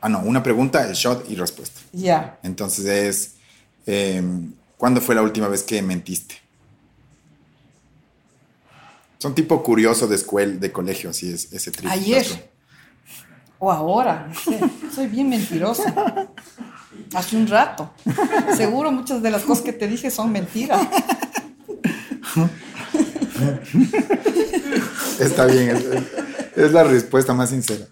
[0.00, 1.80] Ah, no, una pregunta, el shot y respuesta.
[1.92, 2.40] Ya.
[2.42, 3.34] Entonces es,
[3.86, 4.20] eh,
[4.76, 6.34] ¿cuándo fue la última vez que mentiste?
[9.18, 11.88] Son tipo curioso de escuela, de colegio, así es, ese trip.
[11.88, 12.50] Ayer.
[13.64, 14.58] O ahora, no sé.
[14.92, 15.94] Soy bien mentirosa.
[17.14, 17.92] Hace un rato.
[18.56, 20.84] Seguro muchas de las cosas que te dije son mentiras.
[25.20, 25.84] Está bien, es,
[26.56, 27.86] es la respuesta más sincera.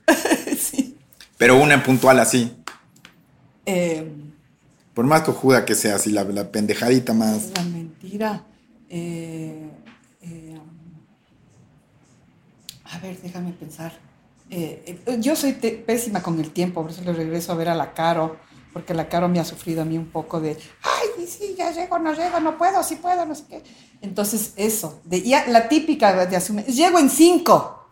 [0.59, 0.97] Sí.
[1.39, 2.53] Pero una en puntual así,
[3.67, 4.11] Eh,
[4.95, 7.51] por más cojuda que sea, así la, la pendejadita más.
[7.55, 8.43] la mentira.
[8.89, 9.71] eh,
[10.23, 10.59] eh,
[12.93, 13.93] a ver, déjame pensar.
[14.51, 17.93] Eh, yo soy pésima con el tiempo, por eso le regreso a ver a la
[17.93, 18.37] Caro,
[18.73, 21.99] porque la Caro me ha sufrido a mí un poco de, ay, sí, ya llego,
[21.99, 23.63] no llego, no puedo, sí puedo, no sé qué.
[24.01, 27.91] Entonces, eso, de, ya, la típica de asumir, llego en cinco.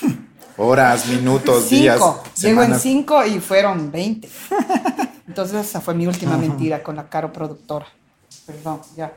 [0.56, 2.00] Horas, minutos, días.
[2.36, 4.28] Llego en cinco y fueron 20.
[5.26, 7.86] Entonces esa fue mi última mentira con la caro productora.
[8.46, 9.10] Perdón, ya.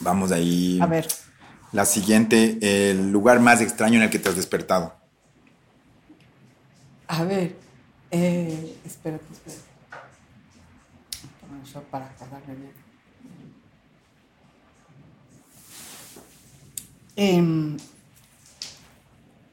[0.00, 0.78] Vamos ahí.
[0.82, 1.08] A ver,
[1.72, 2.58] La siguiente,
[2.90, 4.94] el lugar más extraño en el que te has despertado.
[7.08, 7.56] a ver.
[8.10, 9.62] Eh, espérate, espérate.
[11.40, 12.72] Toma para acordarme bien.
[17.16, 17.76] Em,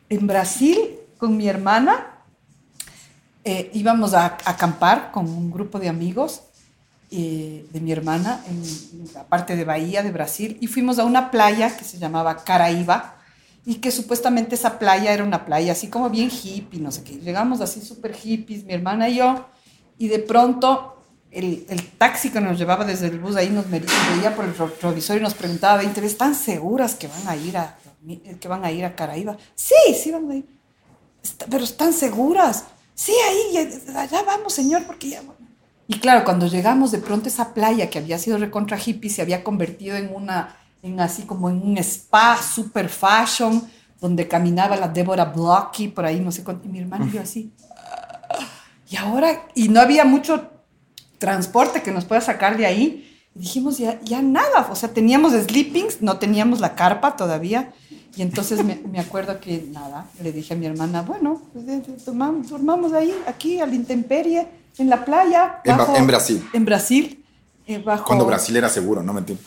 [0.09, 0.77] en Brasil,
[1.17, 2.23] con mi hermana,
[3.45, 6.48] eh, íbamos a, a acampar con un grupo de amigos
[7.11, 8.61] eh, de mi hermana en,
[9.13, 13.15] la parte de Bahía de Brasil y fuimos a una playa que se llamaba Caraíba
[13.65, 17.17] y que supuestamente esa playa era una playa así como bien hippie, no sé qué.
[17.17, 19.45] Llegamos así súper hippies, mi hermana y yo,
[19.97, 20.95] y de pronto
[21.31, 24.67] el, el taxi que nos llevaba desde el bus ahí nos veía por el ro-
[24.67, 27.77] retrovisor y nos preguntaba 20 veces, ¿están seguras que van a ir a,
[28.39, 29.37] que van a, ir a Caraíba?
[29.55, 30.45] Sí, sí, vamos a ir.
[31.21, 32.63] "Está- pero están seguras.
[32.95, 33.57] Sí, ahí,
[33.95, 35.21] allá vamos, señor, porque ya...
[35.91, 39.43] Y claro, cuando llegamos, de pronto esa playa que había sido recontra hippie se había
[39.43, 43.67] convertido en una, en así como en un spa super fashion,
[43.99, 46.67] donde caminaba la Débora Blocky por ahí, no sé cuánto.
[46.67, 47.51] Y mi hermano y yo así.
[48.87, 50.51] Y ahora, y no había mucho
[51.17, 53.19] transporte que nos pueda sacar de ahí.
[53.33, 57.73] Y dijimos, ya, ya nada, o sea, teníamos sleepings, no teníamos la carpa todavía.
[58.15, 61.81] Y entonces me, me acuerdo que nada, le dije a mi hermana, bueno, pues, eh,
[61.87, 65.61] eh, tomamos, dormamos ahí, aquí, a la intemperie, en la playa.
[65.65, 66.49] En Brasil.
[66.53, 67.23] En Brasil.
[67.67, 69.39] eh, bajo, Cuando Brasil era seguro, no mentira.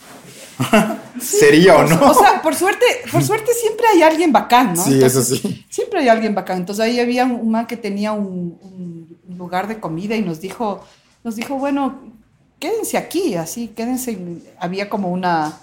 [1.19, 2.11] ¿Sería o no?
[2.11, 4.83] O sea, por suerte, por suerte siempre hay alguien bacán, ¿no?
[4.83, 5.65] sí, Entonces, eso sí.
[5.69, 6.57] Siempre hay alguien bacán.
[6.59, 10.39] Entonces ahí había un man que tenía un, un- un lugar de comida y nos
[10.41, 10.83] dijo,
[11.23, 11.99] nos dijo, bueno,
[12.59, 14.11] quédense aquí, así, quédense.
[14.11, 15.57] en- Había como una,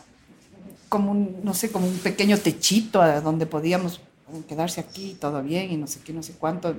[0.88, 4.00] como un, no sé, como un pequeño techito a donde podíamos
[4.48, 6.74] quedarse aquí, todo bien y no sé qué, no sé cuánto.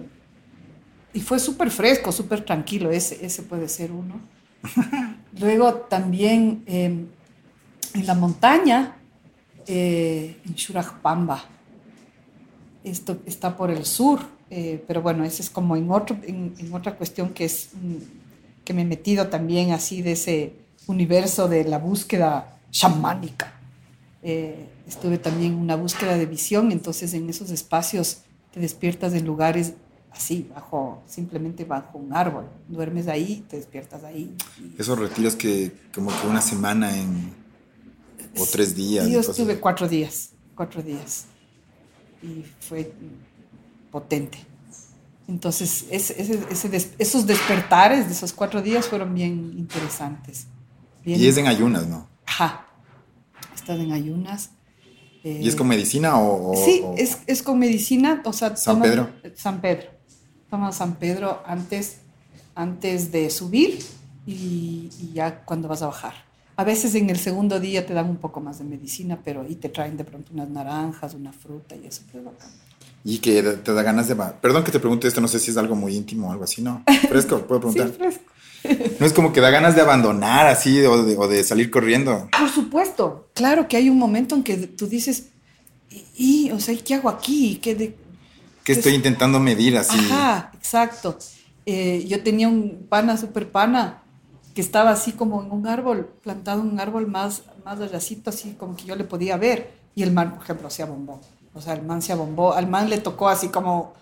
[1.14, 4.22] Y fue súper fresco, súper tranquilo, ese, ese puede ser uno.
[5.40, 7.06] Luego también eh,
[7.94, 8.98] en la montaña,
[9.68, 11.44] eh, en Shurajpamba.
[12.84, 16.96] Esto está por el sur, eh, pero bueno, ese es como en, otro, en otra
[16.96, 18.22] cuestión que es mm,
[18.64, 20.54] que me he metido también así de ese
[20.88, 23.54] universo de la búsqueda chamánica.
[24.24, 28.22] Eh, estuve también en una búsqueda de visión, entonces en esos espacios
[28.54, 29.74] te despiertas en lugares
[30.12, 32.46] así, bajo, simplemente bajo un árbol.
[32.68, 34.36] Duermes ahí, te despiertas ahí.
[34.78, 37.34] Esos retiros que como que una semana en...
[38.38, 39.08] o tres días.
[39.08, 41.26] Yo estuve cuatro días, cuatro días.
[42.22, 42.94] Y fue
[43.92, 44.38] potente.
[45.28, 50.48] Entonces, ese- ese- ese esos despertares de esos cuatro días fueron bien interesantes.
[51.06, 52.08] Bien- Y es en ayunas, ¿no?
[52.26, 52.68] Ajá.
[53.56, 54.52] Estado en ayunas.
[55.24, 56.52] eh, ¿Y es con medicina o...?
[56.52, 59.10] o- Sí, o- es, es con medicina, o sea, ¿San Pedro?
[59.36, 59.90] San Pedro.
[60.52, 61.98] Toma San Pedro antes,
[62.56, 63.80] antes de subir
[64.28, 66.14] y, y ya cuando vas a bajar.
[66.58, 69.56] A veces en el segundo día te dan un poco más de medicina, pero y
[69.56, 72.02] te traen de pronto unas naranjas, una fruta y eso.
[72.12, 72.50] Pero bacán.
[73.04, 74.16] Y que te da ganas de...
[74.16, 76.62] Perdón que te pregunte esto, no sé si es algo muy íntimo o algo así,
[76.62, 76.84] ¿no?
[77.10, 77.98] Fresco, puedo Sí, preguntar.
[77.98, 78.24] fresco.
[79.00, 82.30] No es como que da ganas de abandonar así o de, o de salir corriendo.
[82.38, 83.30] Por supuesto.
[83.34, 85.30] Claro que hay un momento en que tú dices,
[85.90, 87.58] y, y, o sea, ¿qué hago aquí?
[87.60, 87.96] ¿Qué de,
[88.64, 89.98] Que estoy intentando medir así.
[90.12, 91.18] Ajá, exacto.
[91.66, 94.04] Eh, yo tenía un pana, super pana,
[94.54, 98.54] que estaba así como en un árbol, plantado en un árbol más, más allacito, así
[98.58, 99.72] como que yo le podía ver.
[99.96, 101.20] Y el man, por ejemplo, se abombó.
[101.54, 102.54] O sea, el man se abombó.
[102.54, 103.94] Al man le tocó así como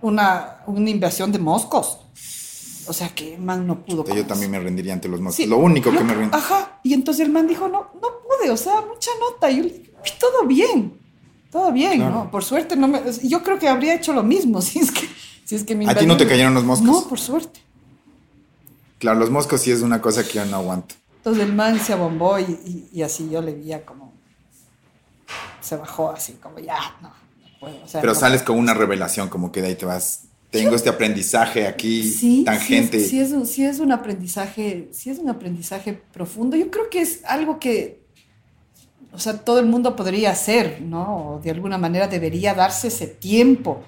[0.00, 1.98] una, una invasión de moscos.
[2.88, 4.04] O sea, que el man no pudo.
[4.14, 5.36] Yo también me rendiría ante los moscos.
[5.36, 6.36] Sí, Lo único que yo- me rindo.
[6.36, 6.80] Ajá.
[6.82, 8.08] Y entonces el man dijo, no, no
[8.40, 9.50] pude, o sea, mucha nota.
[9.50, 10.98] Y yo le dije, "Uy, todo bien,
[11.52, 12.14] todo bien, Claro.
[12.24, 12.30] ¿no?
[12.30, 15.06] Por suerte, no me, yo creo que habría hecho lo mismo si es que,
[15.44, 16.86] si es que me ¿A ti no te cayeron los moscos?
[16.88, 17.60] No, por suerte.
[18.98, 20.94] Claro, los moscos sí es una cosa que yo no aguanto.
[21.18, 24.12] Entonces el man se abombó y, y- y así yo le veía como,
[25.60, 27.76] se bajó así, como ya, no, no puedo.
[27.84, 30.24] O sea, Pero no- sales con una revelación, como que de ahí te vas.
[30.50, 32.98] Tengo este aprendizaje aquí, Sí, tangente.
[33.00, 36.56] Sí es, sí es un, sí es un aprendizaje, sí es un aprendizaje profundo.
[36.56, 38.01] Yo creo que es algo que,
[39.12, 41.34] o sea, todo el mundo podría hacer, ¿no?
[41.36, 43.82] O de alguna manera debería darse ese tiempo.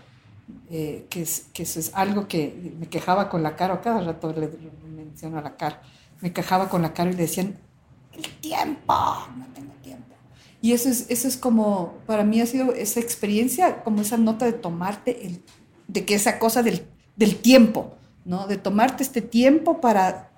[0.70, 4.48] eh, que, que eso es algo que me quejaba con la cara, cada rato le,
[4.48, 5.82] le menciono a la cara.
[6.20, 7.58] me quejaba con la cara y le decían,
[8.12, 8.94] el tiempo,
[9.36, 10.14] no tengo tiempo.
[10.60, 14.46] Y eso es, eso es como, para mí ha sido esa experiencia, como esa nota
[14.46, 15.42] de tomarte, el,
[15.88, 17.94] de que esa cosa del, del tiempo,
[18.24, 18.46] ¿no?
[18.46, 20.30] De tomarte este tiempo para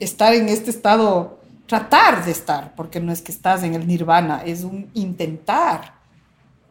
[0.00, 4.42] estar en este estado, tratar de estar, porque no es que estás en el nirvana,
[4.44, 5.94] es un intentar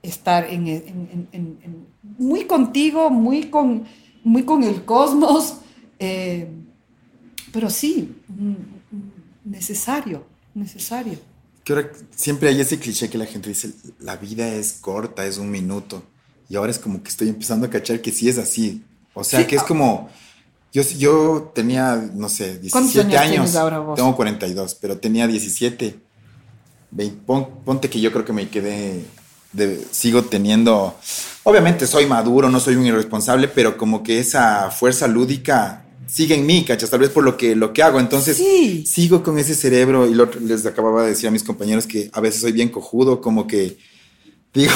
[0.02, 1.88] estar en, en, en,
[2.18, 3.86] muy contigo, muy con,
[4.24, 5.56] muy con el cosmos,
[6.00, 6.50] eh,
[7.52, 8.16] pero sí,
[9.44, 11.18] necesario, necesario.
[11.64, 15.50] Que siempre hay ese cliché que la gente dice, la vida es corta, es un
[15.50, 16.04] minuto.
[16.50, 18.84] Y ahora es como que estoy empezando a cachar que sí es así.
[19.14, 20.10] O sea, que es como...
[20.74, 23.56] Yo, yo tenía, no sé, 17 años.
[23.56, 23.96] Ahora vos?
[23.96, 25.96] Tengo 42, pero tenía 17.
[27.64, 29.06] ponte que yo creo que me quedé
[29.92, 30.96] sigo teniendo,
[31.44, 36.46] obviamente soy maduro, no soy un irresponsable, pero como que esa fuerza lúdica sigue en
[36.46, 36.90] mí, ¿cachas?
[36.90, 38.00] Tal vez por lo que, lo que hago.
[38.00, 38.42] Entonces,
[38.86, 42.20] sigo con ese cerebro y lo, les acababa de decir a mis compañeros que a
[42.20, 43.78] veces soy bien cojudo, como que
[44.54, 44.74] digo,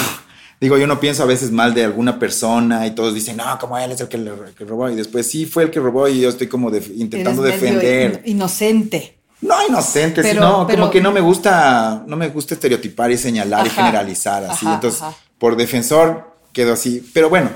[0.59, 3.77] digo, yo no pienso a veces mal de alguna persona y todos dicen, no, como
[3.77, 4.23] él es el que,
[4.57, 8.21] que robó y después sí fue el que robó y yo estoy como intentando defender.
[8.25, 9.17] Inocente.
[9.39, 13.69] No inocente, sino como que no me gusta, no me gusta estereotipar y señalar y
[13.69, 14.65] generalizar así.
[14.65, 15.03] Entonces,
[15.37, 17.07] por defensor quedo así.
[17.13, 17.51] Pero bueno,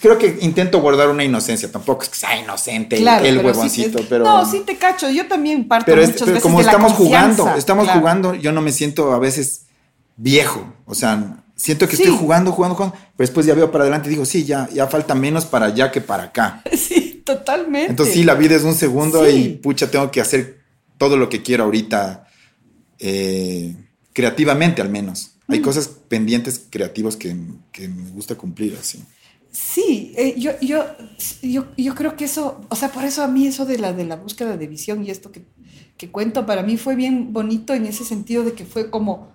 [0.00, 1.70] creo que intento guardar una inocencia.
[1.72, 4.24] Tampoco es que sea inocente el huevoncito, pero.
[4.24, 5.10] No, sí te cacho.
[5.10, 9.12] Yo también parto pero muchas veces como estamos jugando, estamos jugando, yo no me siento
[9.12, 9.66] a veces
[10.16, 10.72] viejo.
[10.86, 12.96] O sea, siento que estoy jugando, jugando, jugando.
[12.96, 15.92] Pero después ya veo para adelante y digo, sí, ya, ya falta menos para allá
[15.92, 16.62] que para acá.
[16.76, 17.90] Sí, totalmente.
[17.90, 20.58] Entonces, sí, la vida es un segundo y pucha, tengo que hacer
[20.98, 22.26] todo lo que quiero ahorita,
[22.98, 23.76] eh,
[24.12, 25.36] creativamente al menos.
[25.46, 25.62] Hay mm.
[25.62, 29.04] cosas pendientes creativos que, me gusta cumplir así.
[29.52, 30.84] Sí, eh, yo, yo,
[31.76, 34.16] yo, creo que eso, o sea, por eso a mí eso de la, de la
[34.16, 35.44] búsqueda de visión y esto que,
[35.96, 39.32] que cuento, para mí fue bien bonito en ese sentido de que fue como,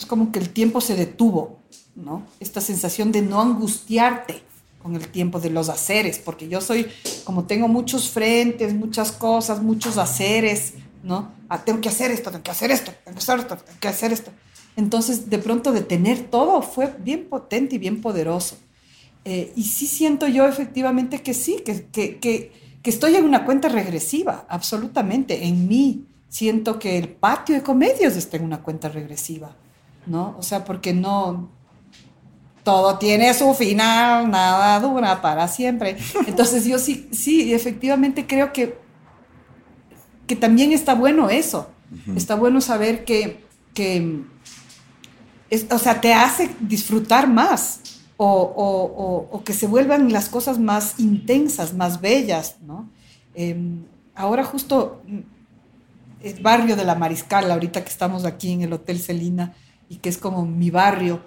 [0.00, 1.60] es como que el tiempo se detuvo,
[1.94, 2.26] ¿no?
[2.40, 4.42] Esta sensación de no angustiarte
[4.82, 6.86] con el tiempo de los haceres, porque yo soy,
[7.24, 10.72] como tengo muchos frentes, muchas cosas, muchos haceres,
[11.02, 11.32] ¿no?
[11.50, 13.88] Ah, tengo que hacer esto, tengo que hacer esto, tengo que hacer esto, tengo que
[13.88, 14.30] hacer esto.
[14.76, 18.56] Entonces, de pronto, de tener todo fue bien potente y bien poderoso.
[19.26, 23.44] Eh, y sí siento yo efectivamente que sí, que, que, que, que estoy en una
[23.44, 25.44] cuenta regresiva, absolutamente.
[25.44, 29.54] En mí siento que el patio de comedios está en una cuenta regresiva,
[30.06, 30.36] ¿no?
[30.38, 31.50] O sea, porque no,
[32.62, 35.96] todo tiene su final, nada dura para siempre.
[36.26, 38.78] Entonces yo sí, sí, efectivamente creo que,
[40.26, 41.70] que también está bueno eso.
[42.14, 43.44] Está bueno saber que,
[43.74, 44.22] que
[45.70, 47.80] o sea, te hace disfrutar más
[48.16, 52.88] o, que se vuelvan las cosas más intensas, más bellas, ¿no?
[53.34, 53.84] Em,
[54.14, 55.18] ahora justo mm,
[56.22, 59.54] el barrio de la Mariscal, ahorita que estamos aquí en el Hotel Celina
[59.90, 61.20] y que es como mi barrio,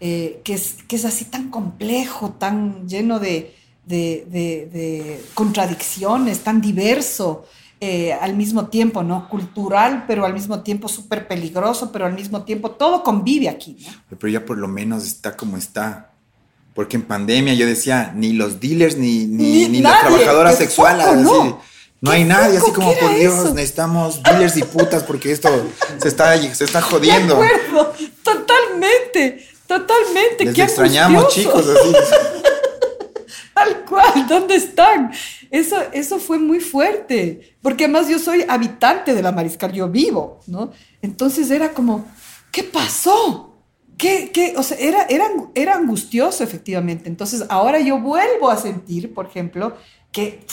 [0.00, 3.54] eh, que, es, que es así tan complejo, tan lleno de,
[5.34, 7.44] contradicciones, tan diverso.
[7.80, 9.28] Eh, al mismo tiempo, ¿no?
[9.28, 14.32] Cultural, pero al mismo tiempo súper peligroso, pero al mismo tiempo todo convive aquí, Pero
[14.32, 16.10] ya por lo menos está como está.
[16.74, 21.60] Porque en pandemia yo decía, ni los dealers, ni, ni, ni, las trabajadoras sexuales, ¿no?
[22.00, 25.48] No hay nadie, así como, por Dios, necesitamos dealers y putas porque esto
[26.00, 27.40] se está, se está jodiendo.
[27.40, 27.92] De acuerdo,
[28.22, 29.48] totalmente.
[29.68, 30.46] Totalmente.
[30.46, 31.66] Les extrañamos, chicos.
[31.68, 31.92] Así.
[33.54, 35.12] Tal cual, ¿dónde están?
[35.50, 40.40] Eso, eso fue muy fuerte, porque además yo soy habitante de la Mariscal, yo vivo,
[40.46, 40.72] ¿no?
[41.02, 42.06] Entonces era como,
[42.50, 43.56] ¿qué pasó?
[43.98, 44.54] ¿Qué, qué?
[44.56, 47.08] O sea, era, era, era angustioso efectivamente.
[47.08, 49.76] Entonces ahora yo vuelvo a sentir, por ejemplo,
[50.12, 50.46] que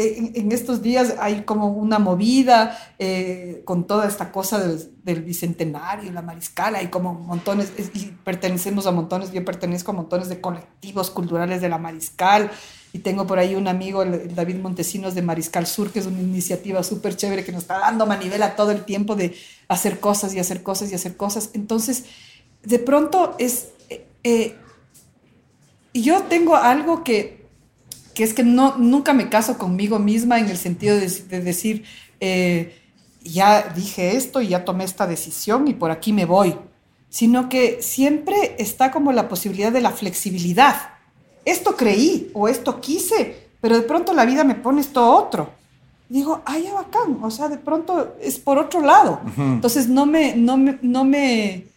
[0.00, 6.22] en, estos días hay como una movida eh, con toda esta cosa del, bicentenario, la
[6.22, 11.60] mariscala, hay como montones, y pertenecemos a montones, yo pertenezco a montones de colectivos culturales
[11.60, 12.50] de la mariscal,
[12.92, 16.82] y tengo por ahí un amigo, David Montesinos de Mariscal Sur, que es una iniciativa
[16.82, 19.36] súper chévere que nos está dando manivela todo el tiempo de
[19.68, 21.50] hacer cosas y hacer cosas y hacer cosas.
[21.52, 22.04] Entonces,
[22.62, 23.68] de pronto es...
[24.24, 24.56] Eh,
[25.94, 27.39] yo tengo algo que
[28.20, 31.84] que es que no, nunca me caso conmigo misma en el sentido de, decir,
[32.20, 32.78] eh,
[33.24, 36.54] ya dije esto y ya tomé esta decisión y por aquí me voy,
[37.08, 40.76] sino que siempre está como la posibilidad de la flexibilidad.
[41.46, 45.52] Esto creí o esto quise, pero de pronto la vida me pone esto otro.
[46.10, 49.22] digo, ay, ya bacán, o sea, de pronto es por otro lado.
[49.38, 51.68] Entonces no me, no me, no me,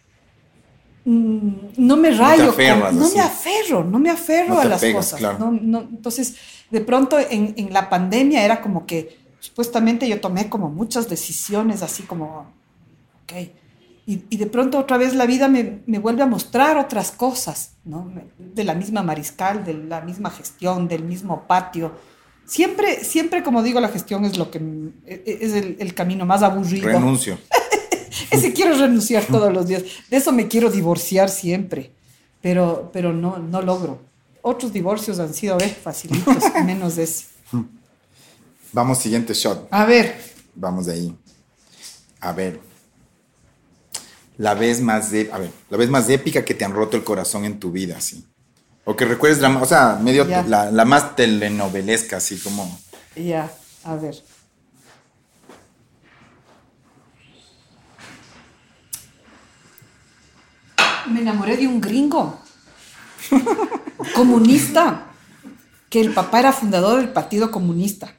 [1.04, 2.54] no me rayo,
[2.92, 5.20] no, me aferro, no me aferro a las cosas.
[5.20, 6.36] entonces,
[6.70, 12.04] de pronto en, la pandemia era como que supuestamente yo tomé como muchas decisiones así
[12.04, 12.46] como,
[13.22, 13.32] ok,
[14.06, 17.72] y, y de pronto otra vez la vida me, me, vuelve a mostrar otras cosas,
[17.84, 18.12] ¿no?
[18.38, 21.92] De la misma mariscal, de la misma gestión, del mismo patio.
[22.46, 24.60] Siempre, siempre, como digo, la gestión es lo que
[25.06, 26.88] es el, el camino más aburrido.
[26.88, 27.38] Renuncio.
[28.30, 29.82] Ese quiero renunciar todos los días.
[30.10, 31.92] De eso me quiero divorciar siempre,
[32.40, 34.00] pero, pero no, no logro.
[34.42, 37.26] Otros divorcios han sido eh, facilitos, menos ese.
[38.72, 39.68] Vamos, siguiente shot.
[39.70, 40.20] A ver.
[40.54, 41.16] Vamos de ahí.
[42.20, 42.60] A ver.
[44.36, 47.04] La vez más de, a ver, la vez más épica que te han roto el
[47.04, 48.24] corazón en tu vida, sí.
[48.84, 52.78] O que recuerdes drama, o sea, medio la, la, más telenovelesca, así como.
[53.14, 53.50] Ya,
[53.84, 54.20] a ver.
[61.10, 62.40] Me enamoré de un gringo
[64.14, 65.06] comunista,
[65.90, 68.14] que el papá era fundador del Partido Comunista.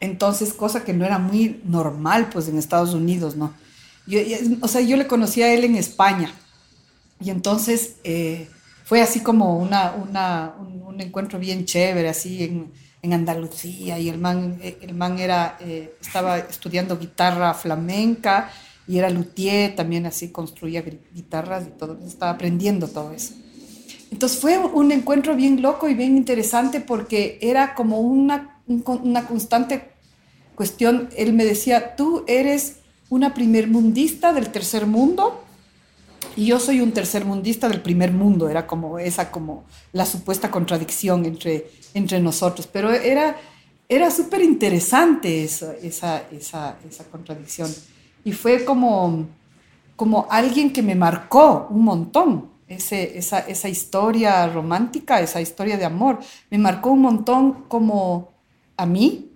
[0.00, 3.54] Entonces, cosa que no era muy normal, pues, en Estados Unidos, ¿no?
[4.60, 6.32] O sea, yo le conocí a él en España.
[7.20, 8.50] Y entonces eh,
[8.84, 13.98] fue así como una, un, encuentro bien chévere, así en, en Andalucía.
[13.98, 18.50] Y el man, el man era, eh, estaba estudiando guitarra flamenca
[18.86, 20.82] y era luthier, también así construía
[21.12, 21.98] guitarras y todo.
[22.06, 23.34] Estaba aprendiendo todo eso.
[24.10, 29.90] Entonces fue un encuentro bien loco y bien interesante porque era como una, una constante
[30.54, 31.08] cuestión.
[31.16, 32.76] Él me decía, tú eres
[33.08, 35.42] una primermundista del tercer mundo
[36.36, 38.48] y yo soy un tercermundista del primer mundo.
[38.48, 42.68] Era como esa, como la supuesta contradicción entre, entre nosotros.
[42.70, 43.36] Pero era,
[43.88, 47.72] era súper interesante esa, esa, esa, esa contradicción.
[48.24, 49.26] Y fue como,
[49.96, 52.54] como alguien que me marcó un montón.
[52.66, 56.20] Ese, esa, esa historia romántica, esa historia de amor,
[56.50, 58.32] me marcó un montón como
[58.76, 59.30] a mí,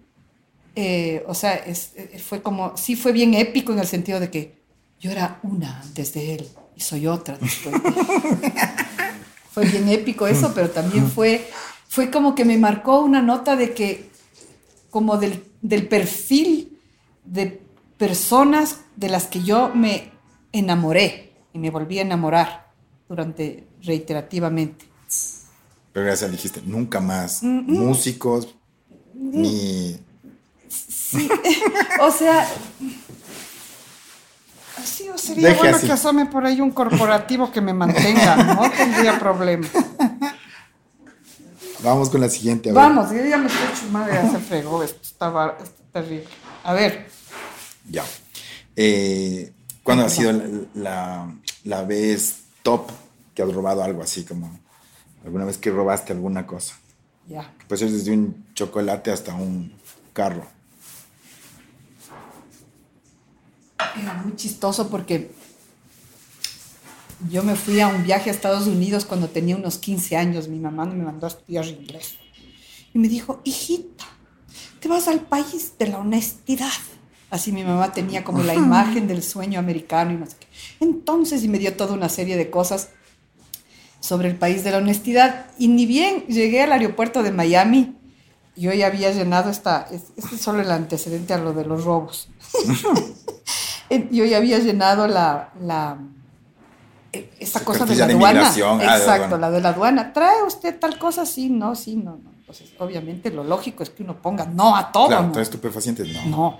[0.74, 1.92] eh, o sea, es,
[2.24, 4.62] fue como, sí fue bien épico en el sentido de que
[5.00, 7.74] yo era una antes de él y soy otra después.
[9.50, 11.48] fue bien épico eso, pero también fue,
[11.88, 14.08] fue como que me marcó una nota de que,
[14.90, 16.78] como del, del perfil
[17.24, 17.60] de
[17.98, 20.12] personas de las que yo me
[20.52, 22.70] enamoré y me volví a enamorar
[23.08, 24.86] durante reiterativamente.
[25.92, 27.42] Pero gracias, dijiste, nunca más.
[27.42, 27.66] Mm -mm.
[27.78, 28.46] Músicos,
[29.14, 29.98] mm ni
[30.68, 31.28] Sí,
[32.00, 32.46] o sea,
[34.76, 35.86] así o sería Deje bueno así.
[35.86, 39.66] que asome por ahí un corporativo que me mantenga, no tendría problema.
[41.82, 42.70] Vamos con la siguiente.
[42.70, 42.82] a ver.
[42.82, 46.26] Vamos, yo ya me estoy chumando, ya se fregó, esto está, bar- está terrible.
[46.64, 47.08] A ver,
[47.90, 48.04] Ya.
[48.76, 51.34] Eh, ¿Cuándo ha sido la, la,
[51.64, 52.90] la vez top
[53.34, 54.58] que has robado algo así como
[55.24, 56.74] alguna vez que robaste alguna cosa?
[57.28, 57.52] ya.
[57.68, 59.72] Puede ser desde un chocolate hasta un
[60.12, 60.46] carro.
[64.00, 65.30] Era muy chistoso porque
[67.30, 70.48] yo me fui a un viaje a Estados Unidos cuando tenía unos 15 años.
[70.48, 72.16] Mi mamá me mandó a estudiar inglés.
[72.94, 74.04] Y me dijo, hijita,
[74.80, 76.70] te vas al país de la honestidad.
[77.30, 80.46] Así mi mamá tenía como la imagen del sueño americano y no sé qué.
[80.80, 82.90] Entonces, y me dio toda una serie de cosas
[84.00, 85.46] sobre el país de la honestidad.
[85.58, 87.96] Y ni bien llegué al aeropuerto de Miami,
[88.56, 92.28] yo ya había llenado esta, este es solo el antecedente a lo de los robos.
[94.10, 95.98] yo ya había llenado la, la
[97.12, 98.82] eh, esta cosa de cartilla la de aduana.
[98.90, 100.12] Ah, de Exacto, la de la aduana.
[100.12, 101.24] ¿Trae usted tal cosa?
[101.24, 102.37] Sí, no, sí, no, no.
[102.48, 105.08] Entonces, obviamente lo lógico es que uno ponga no a todo.
[105.08, 105.32] claro, ¿no?
[105.32, 106.08] ¿traes estupefacientes?
[106.14, 106.24] No.
[106.26, 106.58] No,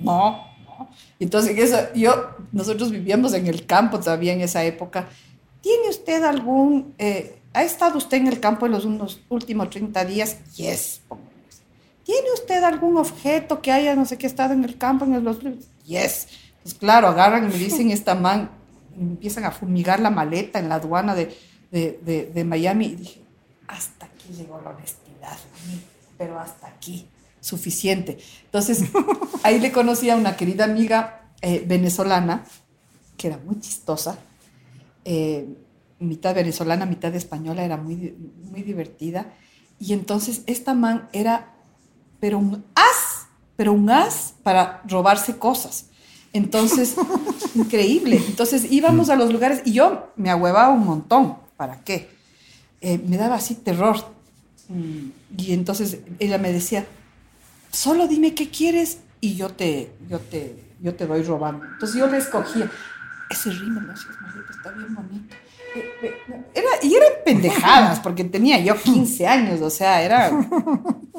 [0.00, 0.88] no, no.
[1.20, 5.08] Entonces, eso, yo, nosotros vivíamos en el campo todavía en esa época.
[5.60, 10.04] ¿Tiene usted algún, eh, ha estado usted en el campo en los unos últimos 30
[10.06, 10.38] días?
[10.56, 11.02] Yes.
[12.02, 15.38] ¿Tiene usted algún objeto que haya, no sé qué, estado en el campo en los
[15.86, 16.26] Yes.
[16.64, 18.50] Pues claro, agarran y me dicen esta man,
[18.98, 21.32] empiezan a fumigar la maleta en la aduana de,
[21.70, 22.86] de, de, de Miami.
[22.86, 23.22] Y dije,
[23.68, 25.80] hasta aquí llegó la honestidad, mí,
[26.18, 27.08] pero hasta aquí,
[27.40, 28.18] suficiente.
[28.44, 28.84] Entonces,
[29.42, 32.44] ahí le conocí a una querida amiga eh, venezolana,
[33.16, 34.18] que era muy chistosa,
[35.04, 35.48] eh,
[35.98, 38.16] mitad venezolana, mitad española, era muy,
[38.50, 39.32] muy divertida.
[39.78, 41.54] Y entonces esta man era,
[42.20, 45.86] pero un as, pero un as para robarse cosas.
[46.32, 46.94] Entonces,
[47.54, 48.22] increíble.
[48.26, 51.36] Entonces íbamos a los lugares y yo me ahuevaba un montón.
[51.56, 52.08] ¿Para qué?
[52.80, 53.96] Eh, me daba así terror.
[54.68, 56.86] Y entonces ella me decía,
[57.70, 61.64] solo dime qué quieres y yo te, yo te, yo te voy robando.
[61.64, 62.70] Entonces yo le escogía.
[63.32, 65.34] Ese rímel, no seas maldito, está bien bonito.
[65.74, 66.14] Eh, eh,
[66.54, 70.48] Era, y eran pendejadas, porque tenía yo 15 años, o sea, eran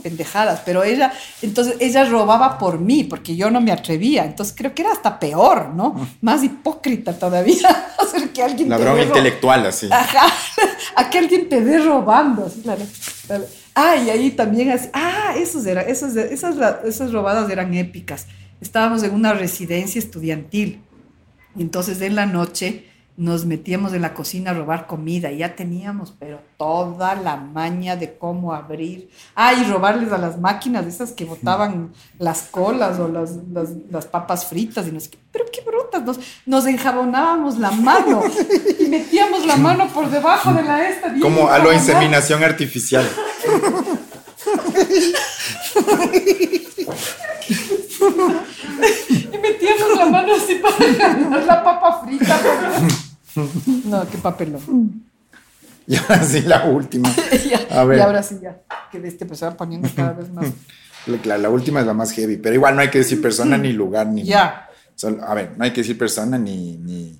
[0.03, 1.11] pendejadas, pero ella,
[1.41, 5.19] entonces ella robaba por mí, porque yo no me atrevía, entonces creo que era hasta
[5.19, 5.95] peor, ¿no?
[6.21, 7.67] Más hipócrita todavía,
[7.99, 9.87] hacer que alguien te Ladrón ro- intelectual, así.
[9.91, 10.27] Ajá,
[10.95, 12.45] a que alguien te dé robando.
[12.45, 13.45] así, la- la-
[13.75, 16.55] Ah, y ahí también, así, ah, esos eran, esos, esas,
[16.85, 18.27] esas robadas eran épicas.
[18.61, 20.79] Estábamos en una residencia estudiantil
[21.57, 26.13] entonces en la noche nos metíamos en la cocina a robar comida y ya teníamos,
[26.17, 29.09] pero toda la maña de cómo abrir.
[29.35, 34.07] Ah, y robarles a las máquinas esas que botaban las colas o las, las, las
[34.07, 35.19] papas fritas y no sé qué.
[35.31, 38.23] Pero qué brutas, nos, nos enjabonábamos la mano
[38.79, 41.13] y metíamos la mano por debajo de la esta.
[41.19, 43.07] Como a lo inseminación artificial.
[49.09, 52.39] Y metíamos la mano así para ganar la papa frita.
[53.85, 55.03] No, qué papelón.
[55.85, 57.13] Y ahora sí, la última.
[57.49, 57.97] Ya, A ver.
[57.97, 58.61] Y ahora sí, ya.
[58.91, 60.45] Que de este pues se va poniendo cada vez más.
[61.25, 63.73] La, la última es la más heavy, pero igual no hay que decir persona ni
[63.73, 64.23] lugar ni.
[64.23, 64.69] Ya.
[64.95, 66.77] Solo- a ver, no hay que decir persona ni.
[66.77, 67.19] ni.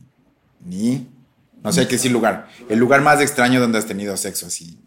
[0.63, 1.09] ni.
[1.61, 2.47] No sé, hay que decir lugar.
[2.69, 4.77] El lugar más extraño donde has tenido sexo, así.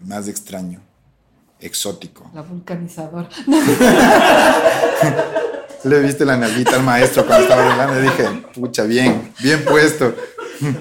[0.00, 0.80] Más extraño.
[1.64, 2.30] Exótico.
[2.34, 3.26] La vulcanizadora.
[5.84, 10.14] Le viste la nalguita al maestro cuando estaba hablando y dije, pucha, bien, bien puesto.
[10.60, 10.80] No,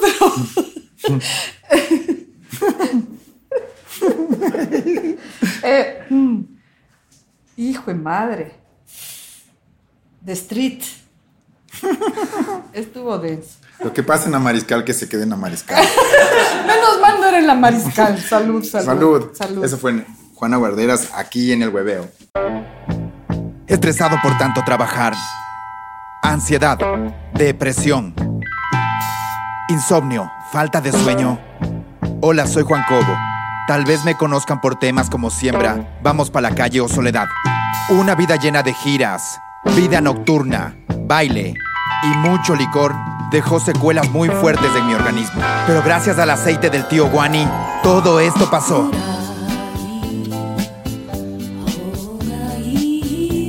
[0.00, 0.32] pero.
[5.66, 6.42] Eh, mm,
[7.56, 8.52] hijo de madre.
[10.24, 10.82] The Street.
[12.74, 13.56] Estuvo denso.
[13.80, 15.84] Lo que pasa en la mariscal, que se quede en la mariscal.
[16.66, 18.18] Menos mal no era en la mariscal.
[18.20, 18.86] Salud, salud.
[18.86, 19.36] Salud.
[19.36, 19.64] Salud.
[19.64, 22.08] Eso fue en Juana Guarderas, aquí en el hueveo.
[23.66, 25.14] Estresado por tanto trabajar.
[26.22, 26.78] Ansiedad.
[27.34, 28.14] Depresión.
[29.68, 30.30] Insomnio.
[30.52, 31.38] Falta de sueño.
[32.20, 33.16] Hola, soy Juan Cobo.
[33.66, 37.26] Tal vez me conozcan por temas como Siembra, Vamos pa' la calle o Soledad.
[37.88, 39.38] Una vida llena de giras,
[39.74, 41.54] vida nocturna, baile
[42.02, 42.94] y mucho licor
[43.34, 45.42] dejó secuelas muy fuertes en mi organismo.
[45.66, 47.46] Pero gracias al aceite del tío Guani,
[47.82, 48.90] todo esto pasó.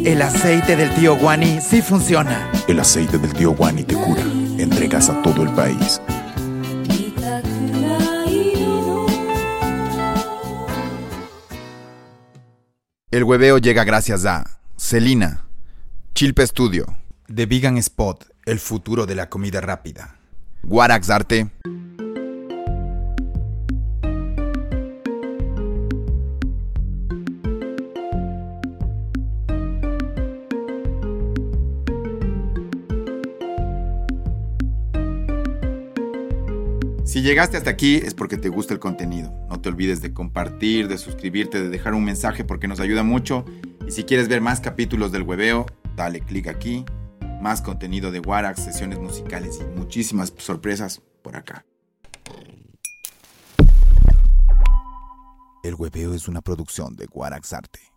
[0.04, 2.52] El aceite del tío Guani sí funciona.
[2.68, 4.24] El aceite del tío Guani te cura.
[4.58, 6.02] Entregas a todo el país.
[13.12, 15.46] El hueveo llega gracias a Celina,
[16.16, 16.86] Chilpe Studio,
[17.34, 20.20] The Vegan Spot, el futuro de la comida rápida,
[20.64, 21.50] Warax Arte,
[37.04, 39.32] Si llegaste hasta aquí es porque te gusta el contenido.
[39.50, 43.46] No te olvides de compartir, de suscribirte, de dejar un mensaje porque nos ayuda mucho.
[43.88, 45.66] Y si quieres ver más capítulos del hueveo,
[45.96, 46.84] dale clic aquí.
[47.46, 51.64] Más contenido de Warax, sesiones musicales y muchísimas sorpresas por acá.
[55.64, 57.95] El hueveo es una producción de Warax Arte.